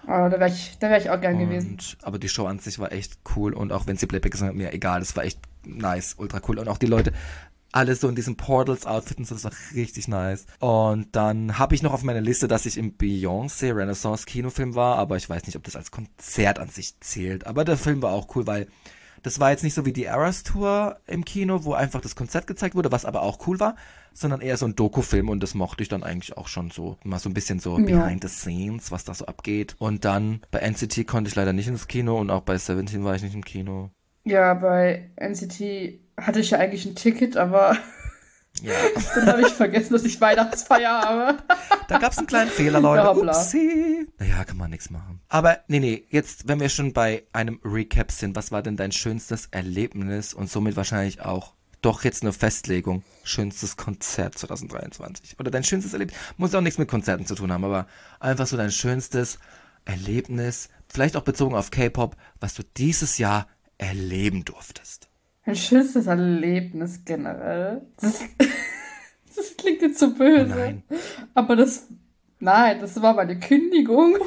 Oh, 0.04 0.08
da 0.08 0.32
wäre 0.32 0.48
ich, 0.48 0.78
wär 0.80 0.98
ich 0.98 1.10
auch 1.10 1.20
gern 1.20 1.34
und, 1.34 1.42
gewesen. 1.42 1.78
Aber 2.02 2.18
die 2.18 2.30
Show 2.30 2.46
an 2.46 2.60
sich 2.60 2.80
war 2.80 2.94
echt 2.94 3.20
cool. 3.36 3.54
Und 3.54 3.74
auch 3.74 3.88
wenn 3.88 3.98
sie 3.98 4.08
Playback 4.08 4.32
gesungen 4.32 4.54
hat, 4.54 4.58
mir 4.58 4.72
egal. 4.72 5.02
Das 5.02 5.18
war 5.18 5.26
echt 5.26 5.40
nice, 5.66 6.16
ultra 6.18 6.40
cool. 6.48 6.60
Und 6.60 6.70
auch 6.70 6.78
die 6.78 6.86
Leute, 6.86 7.12
alle 7.74 7.94
so 7.98 8.08
in 8.08 8.16
diesen 8.16 8.38
Portals-Outfits 8.38 9.20
und 9.20 9.26
so, 9.26 9.36
das 9.36 9.44
war 9.44 9.52
richtig 9.74 10.08
nice. 10.08 10.46
Und 10.60 11.14
dann 11.14 11.60
habe 11.60 11.76
ich 11.76 11.84
noch 11.84 11.92
auf 11.92 12.04
meiner 12.04 12.22
Liste, 12.22 12.48
dass 12.48 12.66
ich 12.66 12.78
im 12.78 12.98
Beyoncé 12.98 13.76
Renaissance 13.76 14.26
Kinofilm 14.26 14.76
war, 14.76 14.98
aber 14.98 15.18
ich 15.18 15.30
weiß 15.30 15.46
nicht, 15.46 15.58
ob 15.58 15.64
das 15.64 15.76
als 15.76 15.92
Konzert 15.92 16.58
an 16.58 16.70
sich 16.70 16.98
zählt. 17.02 17.46
Aber 17.48 17.66
der 17.66 17.76
Film 17.76 18.02
war 18.02 18.14
auch 18.14 18.34
cool, 18.38 18.48
weil 18.48 18.68
das 19.26 19.40
war 19.40 19.50
jetzt 19.50 19.64
nicht 19.64 19.74
so 19.74 19.88
wie 19.88 19.92
die 19.92 20.04
Eras 20.04 20.44
Tour 20.44 21.00
im 21.08 21.26
Kino, 21.26 21.64
wo 21.64 21.74
einfach 21.74 22.00
das 22.00 22.16
Konzert 22.16 22.46
gezeigt 22.46 22.76
wurde, 22.76 22.92
was 22.92 23.06
aber 23.06 23.24
auch 23.24 23.48
cool 23.48 23.60
war, 23.60 23.76
sondern 24.14 24.40
eher 24.40 24.56
so 24.56 24.68
ein 24.68 24.76
Doku-Film 24.76 25.30
und 25.30 25.42
das 25.42 25.56
mochte 25.56 25.82
ich 25.82 25.90
dann 25.90 26.04
eigentlich 26.04 26.38
auch 26.38 26.48
schon 26.48 26.70
so. 26.70 27.00
Mal 27.04 27.18
so 27.18 27.28
ein 27.28 27.34
bisschen 27.34 27.60
so 27.60 27.80
ja. 27.80 27.86
behind 27.86 28.22
the 28.22 28.30
scenes, 28.30 28.92
was 28.92 29.04
da 29.04 29.16
so 29.16 29.26
abgeht. 29.26 29.76
Und 29.80 30.06
dann 30.06 30.42
bei 30.52 30.60
NCT 30.60 31.08
konnte 31.08 31.30
ich 31.30 31.36
leider 31.36 31.54
nicht 31.54 31.68
ins 31.68 31.88
Kino 31.88 32.20
und 32.20 32.30
auch 32.30 32.44
bei 32.44 32.56
Seventeen 32.60 33.04
war 33.04 33.16
ich 33.16 33.24
nicht 33.24 33.34
im 33.34 33.44
Kino. 33.44 33.90
Ja, 34.26 34.54
bei 34.54 35.10
NCT 35.16 36.00
hatte 36.18 36.40
ich 36.40 36.52
ja 36.52 36.60
eigentlich 36.60 36.86
ein 36.86 36.96
Ticket, 36.96 37.36
aber 37.36 37.76
ja. 38.62 38.74
Dann 39.16 39.28
habe 39.28 39.42
ich 39.42 39.54
vergessen, 39.54 39.94
dass 39.94 40.04
ich 40.04 40.20
Weihnachtsfeier 40.20 41.02
habe. 41.02 41.38
Da 41.88 42.00
gab 42.00 42.12
es 42.12 42.18
einen 42.18 42.28
kleinen 42.28 42.50
Fehler, 42.50 42.80
Leute. 42.80 43.10
Upsi. 43.10 44.08
Naja, 44.18 44.44
kann 44.44 44.58
man 44.58 44.72
nichts 44.72 44.90
machen. 44.90 45.22
Aber 45.30 45.60
nee, 45.68 45.80
nee, 45.80 46.06
jetzt, 46.10 46.48
wenn 46.48 46.60
wir 46.60 46.70
schon 46.70 46.94
bei 46.94 47.24
einem 47.34 47.60
Recap 47.64 48.12
sind, 48.12 48.36
was 48.36 48.52
war 48.52 48.62
denn 48.62 48.78
dein 48.78 48.92
schönstes 48.92 49.48
Erlebnis 49.52 50.34
und 50.34 50.50
somit 50.50 50.76
wahrscheinlich 50.76 51.22
auch 51.22 51.54
doch 51.82 52.04
jetzt 52.04 52.24
eine 52.24 52.34
Festlegung, 52.34 53.04
schönstes 53.24 53.78
Konzert 53.78 54.38
2023? 54.38 55.40
Oder 55.40 55.52
dein 55.52 55.64
schönstes 55.64 55.94
Erlebnis? 55.94 56.18
Muss 56.38 56.56
auch 56.56 56.62
nichts 56.62 56.80
mit 56.80 56.90
Konzerten 56.90 57.26
zu 57.26 57.36
tun 57.36 57.52
haben, 57.52 57.64
aber 57.64 57.88
einfach 58.20 58.48
so 58.48 58.58
dein 58.58 58.72
schönstes 58.72 59.38
Erlebnis, 59.86 60.70
vielleicht 60.88 61.16
auch 61.16 61.22
bezogen 61.22 61.56
auf 61.56 61.72
K-Pop, 61.72 62.16
was 62.40 62.56
du 62.56 62.64
dieses 62.78 63.18
Jahr 63.18 63.48
erleben 63.78 64.46
durftest. 64.46 65.10
Mein 65.46 65.56
schönstes 65.56 66.08
Erlebnis 66.08 67.06
generell. 67.06 67.84
Das, 67.98 68.20
das 69.36 69.56
klingt 69.58 69.84
jetzt 69.84 70.00
so 70.00 70.12
böse. 70.14 70.52
Oh 70.52 70.58
nein. 70.58 70.84
Aber 71.36 71.56
das. 71.56 71.88
Nein, 72.40 72.80
das 72.82 73.00
war 73.02 73.14
meine 73.14 73.40
Kündigung. 73.40 74.18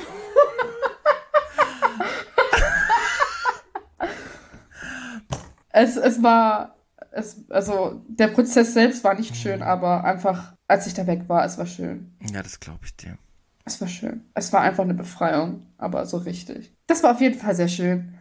es, 5.71 5.97
es 5.97 6.23
war. 6.23 6.77
Es, 7.11 7.45
also, 7.49 8.01
der 8.07 8.29
Prozess 8.29 8.75
selbst 8.75 9.03
war 9.03 9.15
nicht 9.15 9.35
schön, 9.35 9.57
mhm. 9.57 9.67
aber 9.67 10.05
einfach, 10.05 10.55
als 10.69 10.87
ich 10.87 10.95
da 10.95 11.07
weg 11.07 11.23
war, 11.27 11.45
es 11.45 11.59
war 11.59 11.67
schön. 11.67 12.17
Ja, 12.33 12.43
das 12.43 12.61
glaube 12.61 12.81
ich 12.85 12.95
dir. 12.97 13.19
Es 13.65 13.81
war 13.81 13.89
schön. 13.89 14.25
Es 14.35 14.53
war 14.53 14.61
einfach 14.61 14.85
eine 14.85 14.95
Befreiung, 14.95 15.67
aber 15.79 16.07
so 16.07 16.19
richtig. 16.19 16.73
Das 16.87 17.03
war 17.03 17.13
auf 17.13 17.21
jeden 17.21 17.41
Fall 17.41 17.57
sehr 17.57 17.69
schön. 17.69 18.15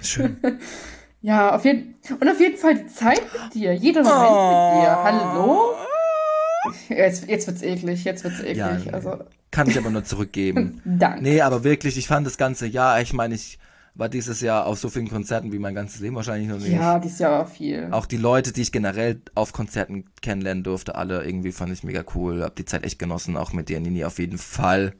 Schön. 0.00 0.38
Ja, 1.20 1.54
auf 1.54 1.64
jeden 1.64 1.96
Und 2.20 2.28
auf 2.28 2.40
jeden 2.40 2.56
Fall 2.56 2.76
die 2.76 2.86
Zeit 2.86 3.20
mit 3.32 3.54
dir. 3.54 3.74
Jeder 3.74 4.02
Moment 4.02 4.30
oh. 4.30 4.74
mit 4.74 4.84
dir. 4.84 5.02
Hallo? 5.02 5.74
Jetzt, 6.88 7.28
jetzt 7.28 7.46
wird's 7.46 7.62
eklig, 7.62 8.04
jetzt 8.04 8.24
wird's 8.24 8.40
eklig. 8.40 8.56
Ja, 8.56 8.78
also. 8.92 9.18
Kann 9.50 9.68
ich 9.68 9.78
aber 9.78 9.90
nur 9.90 10.04
zurückgeben. 10.04 10.80
Danke. 10.84 11.22
Nee, 11.22 11.40
aber 11.40 11.64
wirklich, 11.64 11.96
ich 11.96 12.06
fand 12.06 12.26
das 12.26 12.36
ganze 12.36 12.66
Jahr, 12.66 13.00
ich 13.00 13.12
meine, 13.12 13.34
ich 13.34 13.58
war 13.94 14.08
dieses 14.08 14.40
Jahr 14.40 14.66
auf 14.66 14.78
so 14.78 14.90
vielen 14.90 15.08
Konzerten 15.08 15.50
wie 15.52 15.58
mein 15.58 15.74
ganzes 15.74 16.00
Leben 16.00 16.14
wahrscheinlich 16.14 16.48
noch 16.48 16.58
nicht. 16.58 16.72
Ja, 16.72 16.98
dieses 17.00 17.18
Jahr 17.18 17.32
war 17.32 17.46
viel. 17.46 17.88
Auch 17.90 18.06
die 18.06 18.16
Leute, 18.16 18.52
die 18.52 18.62
ich 18.62 18.70
generell 18.70 19.20
auf 19.34 19.52
Konzerten 19.52 20.04
kennenlernen 20.22 20.62
durfte, 20.62 20.94
alle 20.94 21.24
irgendwie 21.24 21.50
fand 21.50 21.72
ich 21.72 21.82
mega 21.82 22.04
cool. 22.14 22.44
Hab 22.44 22.54
die 22.54 22.64
Zeit 22.64 22.84
echt 22.84 22.98
genossen, 22.98 23.36
auch 23.36 23.52
mit 23.52 23.68
dir, 23.68 23.80
Nini, 23.80 24.04
auf 24.04 24.18
jeden 24.18 24.38
Fall. 24.38 24.92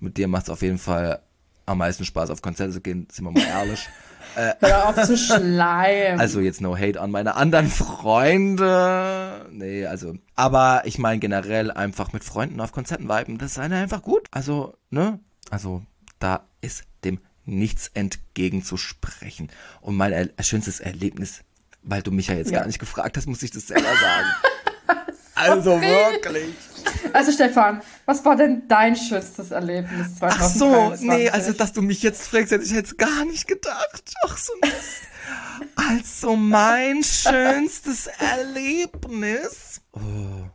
Mit 0.00 0.18
dir 0.18 0.28
macht's 0.28 0.50
auf 0.50 0.60
jeden 0.60 0.78
Fall 0.78 1.20
am 1.64 1.78
meisten 1.78 2.04
Spaß, 2.04 2.28
auf 2.30 2.42
Konzerte 2.42 2.72
zu 2.72 2.80
gehen, 2.80 3.06
sind 3.10 3.24
wir 3.24 3.30
mal 3.30 3.42
ehrlich. 3.42 3.88
Äh, 4.36 4.54
Hör 4.60 4.88
auf 4.88 5.02
zu 5.02 5.16
schleimen. 5.16 6.20
Also 6.20 6.40
jetzt 6.40 6.60
no 6.60 6.76
hate 6.76 7.00
an 7.00 7.10
meine 7.10 7.34
anderen 7.36 7.68
Freunde. 7.68 9.46
Nee, 9.50 9.86
also. 9.86 10.14
Aber 10.36 10.82
ich 10.84 10.98
meine 10.98 11.18
generell 11.20 11.70
einfach 11.70 12.12
mit 12.12 12.24
Freunden 12.24 12.60
auf 12.60 12.72
Konzerten 12.72 13.08
viben, 13.08 13.38
das 13.38 13.52
ist 13.52 13.58
einfach 13.58 14.02
gut. 14.02 14.26
Also, 14.30 14.74
ne? 14.90 15.18
Also, 15.50 15.82
da 16.18 16.46
ist 16.60 16.84
dem 17.04 17.18
nichts 17.44 17.90
entgegenzusprechen. 17.94 19.50
Und 19.80 19.96
mein 19.96 20.12
er 20.12 20.28
schönstes 20.44 20.80
Erlebnis 20.80 21.42
Weil 21.82 22.02
du 22.02 22.12
mich 22.12 22.28
ja 22.28 22.34
jetzt 22.34 22.50
Ja. 22.52 22.60
gar 22.60 22.66
nicht 22.66 22.78
gefragt 22.78 23.16
hast, 23.16 23.26
muss 23.26 23.42
ich 23.42 23.50
das 23.50 23.66
selber 23.66 23.82
sagen. 23.82 25.06
also 25.34 25.80
wirklich. 25.80 26.54
Also 27.12 27.32
Stefan, 27.32 27.82
was 28.06 28.24
war 28.24 28.36
denn 28.36 28.62
dein 28.68 28.96
schönstes 28.96 29.50
Erlebnis 29.50 30.08
Ach 30.20 30.40
2023? 30.40 30.58
so, 30.58 31.06
nee, 31.06 31.28
also 31.28 31.52
dass 31.52 31.72
du 31.72 31.82
mich 31.82 32.02
jetzt 32.02 32.26
fragst, 32.26 32.52
hätte 32.52 32.64
ich 32.64 32.70
jetzt 32.70 32.98
gar 32.98 33.24
nicht 33.24 33.46
gedacht. 33.46 34.14
Ach 34.24 34.38
so 34.38 34.52
Mist. 34.60 35.02
Also 35.76 36.36
mein 36.36 37.02
schönstes 37.02 38.06
Erlebnis. 38.06 39.80
Oh. 39.92 40.00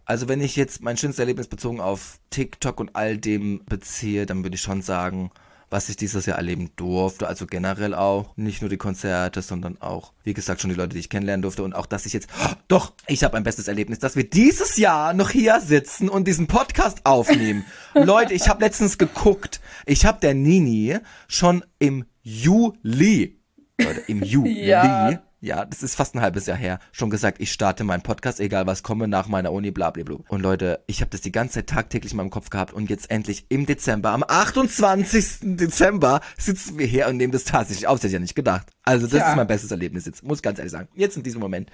Also 0.06 0.28
wenn 0.28 0.42
ich 0.42 0.56
jetzt 0.56 0.82
mein 0.82 0.98
schönstes 0.98 1.20
Erlebnis 1.20 1.48
bezogen 1.48 1.80
auf 1.80 2.20
TikTok 2.30 2.80
und 2.80 2.96
all 2.96 3.18
dem 3.18 3.64
beziehe, 3.66 4.26
dann 4.26 4.44
würde 4.44 4.56
ich 4.56 4.62
schon 4.62 4.82
sagen, 4.82 5.32
was 5.70 5.90
ich 5.90 5.98
dieses 5.98 6.26
Jahr 6.26 6.38
erleben 6.38 6.72
durfte. 6.76 7.28
Also 7.28 7.46
generell 7.46 7.94
auch 7.94 8.36
nicht 8.38 8.62
nur 8.62 8.70
die 8.70 8.78
Konzerte, 8.78 9.42
sondern 9.42 9.82
auch, 9.82 10.14
wie 10.24 10.34
gesagt, 10.34 10.62
schon 10.62 10.70
die 10.70 10.76
Leute, 10.76 10.94
die 10.94 11.00
ich 11.00 11.10
kennenlernen 11.10 11.42
durfte. 11.42 11.64
Und 11.64 11.74
auch, 11.74 11.86
dass 11.86 12.06
ich 12.06 12.14
jetzt, 12.14 12.30
doch, 12.68 12.94
ich 13.08 13.24
habe 13.24 13.36
ein 13.38 13.44
bestes 13.44 13.68
Erlebnis, 13.68 14.00
dass 14.00 14.16
wir 14.16 14.30
dieses 14.30 14.78
Jahr 14.78 15.14
noch 15.14 15.30
hier 15.30 15.60
sitzen 15.60 16.10
und 16.10 16.28
diesen 16.28 16.48
Podcast 16.48 17.06
aufnehmen. 17.06 17.66
Leute, 17.94 18.34
ich 18.34 18.48
habe 18.48 18.64
letztens 18.64 18.98
geguckt. 18.98 19.60
Ich 19.86 20.06
habe 20.06 20.20
der 20.22 20.34
Nini 20.34 20.98
schon 21.28 21.64
im 21.80 22.06
Juli, 22.22 23.40
Leute, 23.80 24.00
im 24.08 24.24
Juli, 24.24 24.66
Ja. 24.66 25.22
Ja, 25.40 25.66
das 25.66 25.84
ist 25.84 25.96
fast 25.96 26.16
ein 26.16 26.22
halbes 26.22 26.48
Jahr 26.48 26.58
her, 26.58 26.80
schon 26.92 27.10
gesagt, 27.10 27.40
ich 27.40 27.52
starte 27.52 27.84
meinen 27.84 28.02
Podcast, 28.02 28.40
egal 28.40 28.66
was 28.66 28.82
komme, 28.84 29.08
nach 29.08 29.28
meiner 29.28 29.52
Uni, 29.52 29.72
bla 29.72 29.92
bla 29.92 30.04
bla. 30.04 30.18
Und 30.30 30.42
Leute, 30.42 30.84
ich 30.88 31.02
habe 31.02 31.12
das 31.12 31.22
die 31.22 31.32
ganze 31.32 31.56
Zeit 31.56 31.68
tagtäglich 31.68 32.14
in 32.14 32.18
meinem 32.18 32.30
Kopf 32.32 32.50
gehabt 32.50 32.74
und 32.74 32.90
jetzt 32.90 33.12
endlich 33.12 33.46
im 33.50 33.66
Dezember, 33.66 34.12
am 34.12 34.24
28. 34.28 35.40
Dezember, 35.58 36.22
sitzen 36.38 36.78
wir 36.80 36.88
hier 36.88 37.08
und 37.08 37.18
nehmen 37.18 37.32
das 37.34 37.44
tatsächlich 37.44 37.88
auf. 37.88 37.96
Das 38.00 38.04
hätte 38.04 38.08
ich 38.08 38.14
ja 38.14 38.20
nicht 38.20 38.36
gedacht. 38.36 38.68
Also 38.84 39.06
das 39.08 39.20
Tja. 39.20 39.30
ist 39.30 39.36
mein 39.36 39.48
bestes 39.48 39.70
Erlebnis 39.72 40.06
jetzt, 40.06 40.24
muss 40.24 40.40
ich 40.40 40.44
ganz 40.44 40.58
ehrlich 40.58 40.72
sagen. 40.72 40.88
Jetzt 40.96 41.18
in 41.18 41.24
diesem 41.24 41.40
Moment. 41.42 41.70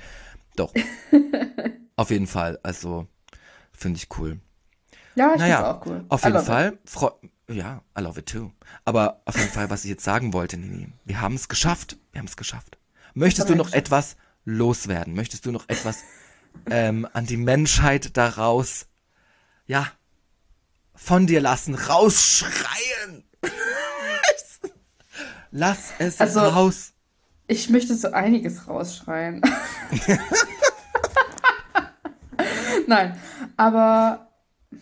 Doch. 0.56 0.74
auf 1.96 2.10
jeden 2.12 2.28
Fall, 2.28 2.60
also 2.64 3.08
finde 3.72 3.98
ich 3.98 4.08
cool. 4.20 4.40
Ja, 5.16 5.34
ich 5.34 5.40
Naja, 5.40 5.58
find's 5.58 5.70
auch 5.70 5.86
cool. 5.86 6.06
auf 6.10 6.26
jeden. 6.26 6.44
Fall. 6.44 6.80
Ja, 7.50 7.82
I 7.98 8.02
love 8.02 8.20
it 8.20 8.28
too. 8.28 8.52
Aber 8.86 9.22
auf 9.26 9.38
jeden 9.38 9.50
Fall, 9.52 9.70
was 9.70 9.84
ich 9.84 9.90
jetzt 9.90 10.04
sagen 10.04 10.34
wollte, 10.34 10.58
Nini, 10.58 10.90
wir 11.06 11.22
haben 11.22 11.36
es 11.36 11.48
geschafft. 11.50 11.98
Wir 12.12 12.20
haben 12.20 12.28
es 12.28 12.38
geschafft. 12.38 12.78
Möchtest 13.14 13.50
du 13.50 13.56
noch 13.56 13.74
etwas 13.74 14.16
loswerden? 14.46 15.14
Möchtest 15.14 15.46
du 15.46 15.52
noch 15.52 15.70
etwas 15.70 16.04
ähm, 16.70 17.08
an 17.14 17.26
die 17.26 17.38
Menschheit 17.38 18.18
daraus, 18.18 18.88
ja, 19.66 19.88
von 20.96 21.28
dir 21.28 21.42
lassen, 21.42 21.76
rausschreien? 21.76 23.24
Lass 25.52 25.94
es 26.00 26.20
Also- 26.20 26.40
raus. 26.42 26.90
Ich 27.46 27.70
möchte 27.70 27.94
so 27.96 28.10
einiges 28.12 28.68
rausschreien. 28.70 29.42
Nein, 32.88 33.20
aber 33.58 34.32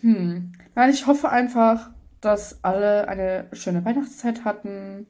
hm, 0.00 0.52
nein, 0.74 0.90
ich 0.90 1.06
hoffe 1.06 1.28
einfach, 1.28 1.90
dass 2.20 2.62
alle 2.64 3.08
eine 3.08 3.48
schöne 3.52 3.84
Weihnachtszeit 3.84 4.44
hatten 4.44 5.06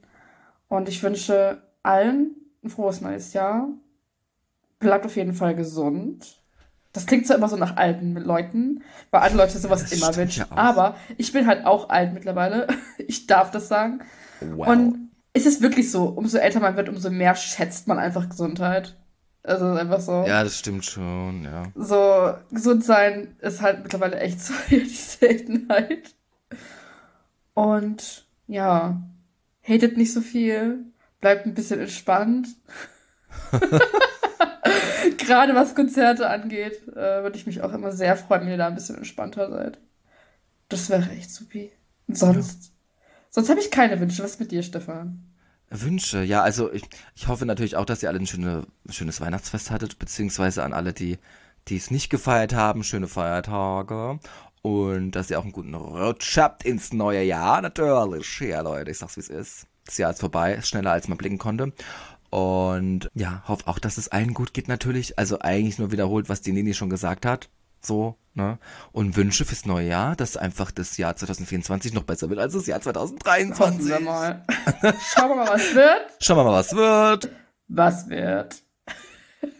und 0.67 0.89
ich 0.89 1.01
wünsche 1.03 1.61
allen 1.83 2.35
ein 2.63 2.69
frohes 2.69 3.01
neues 3.01 3.33
Jahr. 3.33 3.67
Bleibt 4.79 5.05
auf 5.05 5.15
jeden 5.15 5.33
Fall 5.33 5.55
gesund. 5.55 6.43
Das 6.91 7.07
klingt 7.07 7.25
zwar 7.25 7.37
immer 7.37 7.49
so 7.49 7.55
nach 7.55 7.75
alten 7.75 8.15
Leuten, 8.15 8.83
weil 9.09 9.21
alte 9.21 9.37
Leute 9.37 9.57
sowas 9.57 9.81
das 9.81 9.93
immer 9.93 10.15
wünschen, 10.15 10.45
ja 10.47 10.55
aber 10.55 10.95
ich 11.17 11.33
bin 11.33 11.47
halt 11.47 11.65
auch 11.65 11.89
alt 11.89 12.13
mittlerweile. 12.13 12.67
Ich 13.05 13.27
darf 13.27 13.51
das 13.51 13.67
sagen. 13.67 14.01
Wow. 14.39 14.67
Und 14.67 15.09
es 15.33 15.45
ist 15.45 15.61
wirklich 15.61 15.91
so, 15.91 16.05
umso 16.05 16.37
älter 16.37 16.59
man 16.59 16.77
wird, 16.77 16.89
umso 16.89 17.09
mehr 17.09 17.35
schätzt 17.35 17.87
man 17.87 17.97
einfach 17.97 18.29
Gesundheit. 18.29 18.95
Also 19.41 19.65
einfach 19.65 19.99
so. 19.99 20.23
ja, 20.25 20.43
das 20.43 20.59
stimmt 20.59 20.85
schon, 20.85 21.43
ja. 21.43 21.63
So, 21.75 22.33
gesund 22.55 22.85
sein 22.85 23.35
ist 23.41 23.61
halt 23.61 23.83
mittlerweile 23.83 24.19
echt 24.19 24.39
so 24.39 24.53
die 24.69 24.85
Seltenheit. 24.85 26.15
Und 27.53 28.25
ja, 28.47 29.01
hatet 29.67 29.97
nicht 29.97 30.13
so 30.13 30.21
viel, 30.21 30.85
bleibt 31.23 31.45
ein 31.45 31.53
bisschen 31.53 31.79
entspannt. 31.79 32.49
Gerade 35.17 35.55
was 35.55 35.73
Konzerte 35.73 36.29
angeht, 36.29 36.85
äh, 36.89 37.23
würde 37.23 37.37
ich 37.37 37.47
mich 37.47 37.61
auch 37.61 37.71
immer 37.71 37.93
sehr 37.93 38.17
freuen, 38.17 38.41
wenn 38.41 38.49
ihr 38.49 38.57
da 38.57 38.67
ein 38.67 38.75
bisschen 38.75 38.97
entspannter 38.97 39.49
seid. 39.49 39.79
Das 40.67 40.89
wäre 40.89 41.09
echt 41.11 41.31
supi. 41.31 41.71
Und 42.07 42.17
sonst, 42.17 42.73
sonst 43.29 43.49
habe 43.49 43.61
ich 43.61 43.71
keine 43.71 44.01
Wünsche. 44.01 44.21
Was 44.21 44.37
mit 44.37 44.51
dir, 44.51 44.63
Stefan? 44.63 45.23
Wünsche, 45.69 46.23
ja, 46.23 46.41
also 46.43 46.71
ich, 46.73 46.83
ich 47.15 47.29
hoffe 47.29 47.45
natürlich 47.45 47.77
auch, 47.77 47.85
dass 47.85 48.03
ihr 48.03 48.09
alle 48.09 48.19
ein 48.19 48.27
schöne, 48.27 48.67
schönes 48.89 49.21
Weihnachtsfest 49.21 49.71
hattet, 49.71 49.97
beziehungsweise 49.99 50.61
an 50.61 50.73
alle, 50.73 50.91
die, 50.91 51.19
die 51.69 51.77
es 51.77 51.89
nicht 51.89 52.09
gefeiert 52.09 52.53
haben, 52.53 52.83
schöne 52.83 53.07
Feiertage 53.07 54.19
und 54.61 55.11
dass 55.11 55.29
ihr 55.29 55.39
auch 55.39 55.43
einen 55.43 55.53
guten 55.53 55.73
Rutsch 55.73 56.37
habt 56.37 56.65
ins 56.65 56.91
neue 56.91 57.23
Jahr, 57.23 57.61
natürlich. 57.61 58.41
Ja, 58.41 58.59
Leute, 58.59 58.91
ich 58.91 58.97
sag's 58.97 59.15
wie 59.15 59.21
es 59.21 59.29
ist. 59.29 59.67
Das 59.85 59.97
Jahr 59.97 60.11
ist 60.11 60.19
vorbei, 60.19 60.53
ist 60.53 60.67
schneller 60.67 60.91
als 60.91 61.07
man 61.07 61.17
blicken 61.17 61.37
konnte. 61.37 61.73
Und 62.29 63.09
ja, 63.13 63.43
hoffe 63.47 63.67
auch, 63.67 63.77
dass 63.77 63.97
es 63.97 64.07
allen 64.07 64.33
gut 64.33 64.53
geht 64.53 64.67
natürlich. 64.67 65.19
Also 65.19 65.39
eigentlich 65.39 65.77
nur 65.77 65.91
wiederholt, 65.91 66.29
was 66.29 66.41
die 66.41 66.51
Nini 66.51 66.73
schon 66.73 66.89
gesagt 66.89 67.25
hat. 67.25 67.49
So, 67.79 68.17
ne? 68.33 68.57
Und 68.91 69.15
Wünsche 69.17 69.45
fürs 69.45 69.65
neue 69.65 69.89
Jahr, 69.89 70.15
dass 70.15 70.37
einfach 70.37 70.71
das 70.71 70.97
Jahr 70.97 71.15
2024 71.15 71.93
noch 71.93 72.03
besser 72.03 72.29
wird 72.29 72.39
als 72.39 72.53
das 72.53 72.65
Jahr 72.65 72.79
Hoffen 72.79 73.19
2023. 73.19 73.89
wir 73.89 73.99
mal. 73.99 74.45
Schauen 75.13 75.29
wir 75.29 75.35
mal, 75.35 75.49
was 75.49 75.75
wird. 75.75 76.01
Schauen 76.19 76.37
wir 76.37 76.43
mal, 76.45 76.53
was 76.53 76.73
wird. 76.75 77.29
Was 77.67 78.09
wird. 78.09 78.63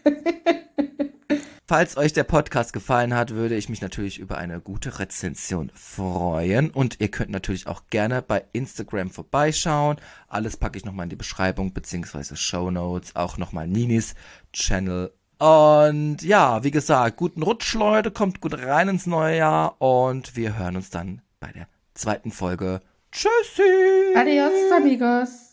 Falls 1.66 1.96
euch 1.96 2.12
der 2.12 2.24
Podcast 2.24 2.74
gefallen 2.74 3.14
hat, 3.14 3.30
würde 3.30 3.56
ich 3.56 3.70
mich 3.70 3.80
natürlich 3.80 4.18
über 4.18 4.36
eine 4.36 4.60
gute 4.60 4.98
Rezension 4.98 5.72
freuen. 5.74 6.68
Und 6.68 7.00
ihr 7.00 7.08
könnt 7.08 7.30
natürlich 7.30 7.66
auch 7.66 7.84
gerne 7.88 8.20
bei 8.20 8.44
Instagram 8.52 9.08
vorbeischauen. 9.08 9.96
Alles 10.28 10.58
packe 10.58 10.76
ich 10.76 10.84
nochmal 10.84 11.04
in 11.04 11.10
die 11.10 11.16
Beschreibung 11.16 11.72
beziehungsweise 11.72 12.36
Show 12.36 12.70
Notes, 12.70 13.16
auch 13.16 13.38
nochmal 13.38 13.66
Ninis 13.66 14.14
Channel. 14.52 15.10
Und 15.38 16.18
ja, 16.20 16.62
wie 16.64 16.70
gesagt, 16.70 17.16
guten 17.16 17.42
Rutsch, 17.42 17.72
Leute, 17.72 18.10
kommt 18.10 18.42
gut 18.42 18.58
rein 18.58 18.88
ins 18.88 19.06
neue 19.06 19.38
Jahr 19.38 19.80
und 19.80 20.36
wir 20.36 20.58
hören 20.58 20.76
uns 20.76 20.90
dann 20.90 21.22
bei 21.40 21.50
der 21.50 21.66
zweiten 21.94 22.30
Folge. 22.30 22.82
Tschüssi! 23.10 24.14
Adios, 24.14 24.52
amigos. 24.70 25.43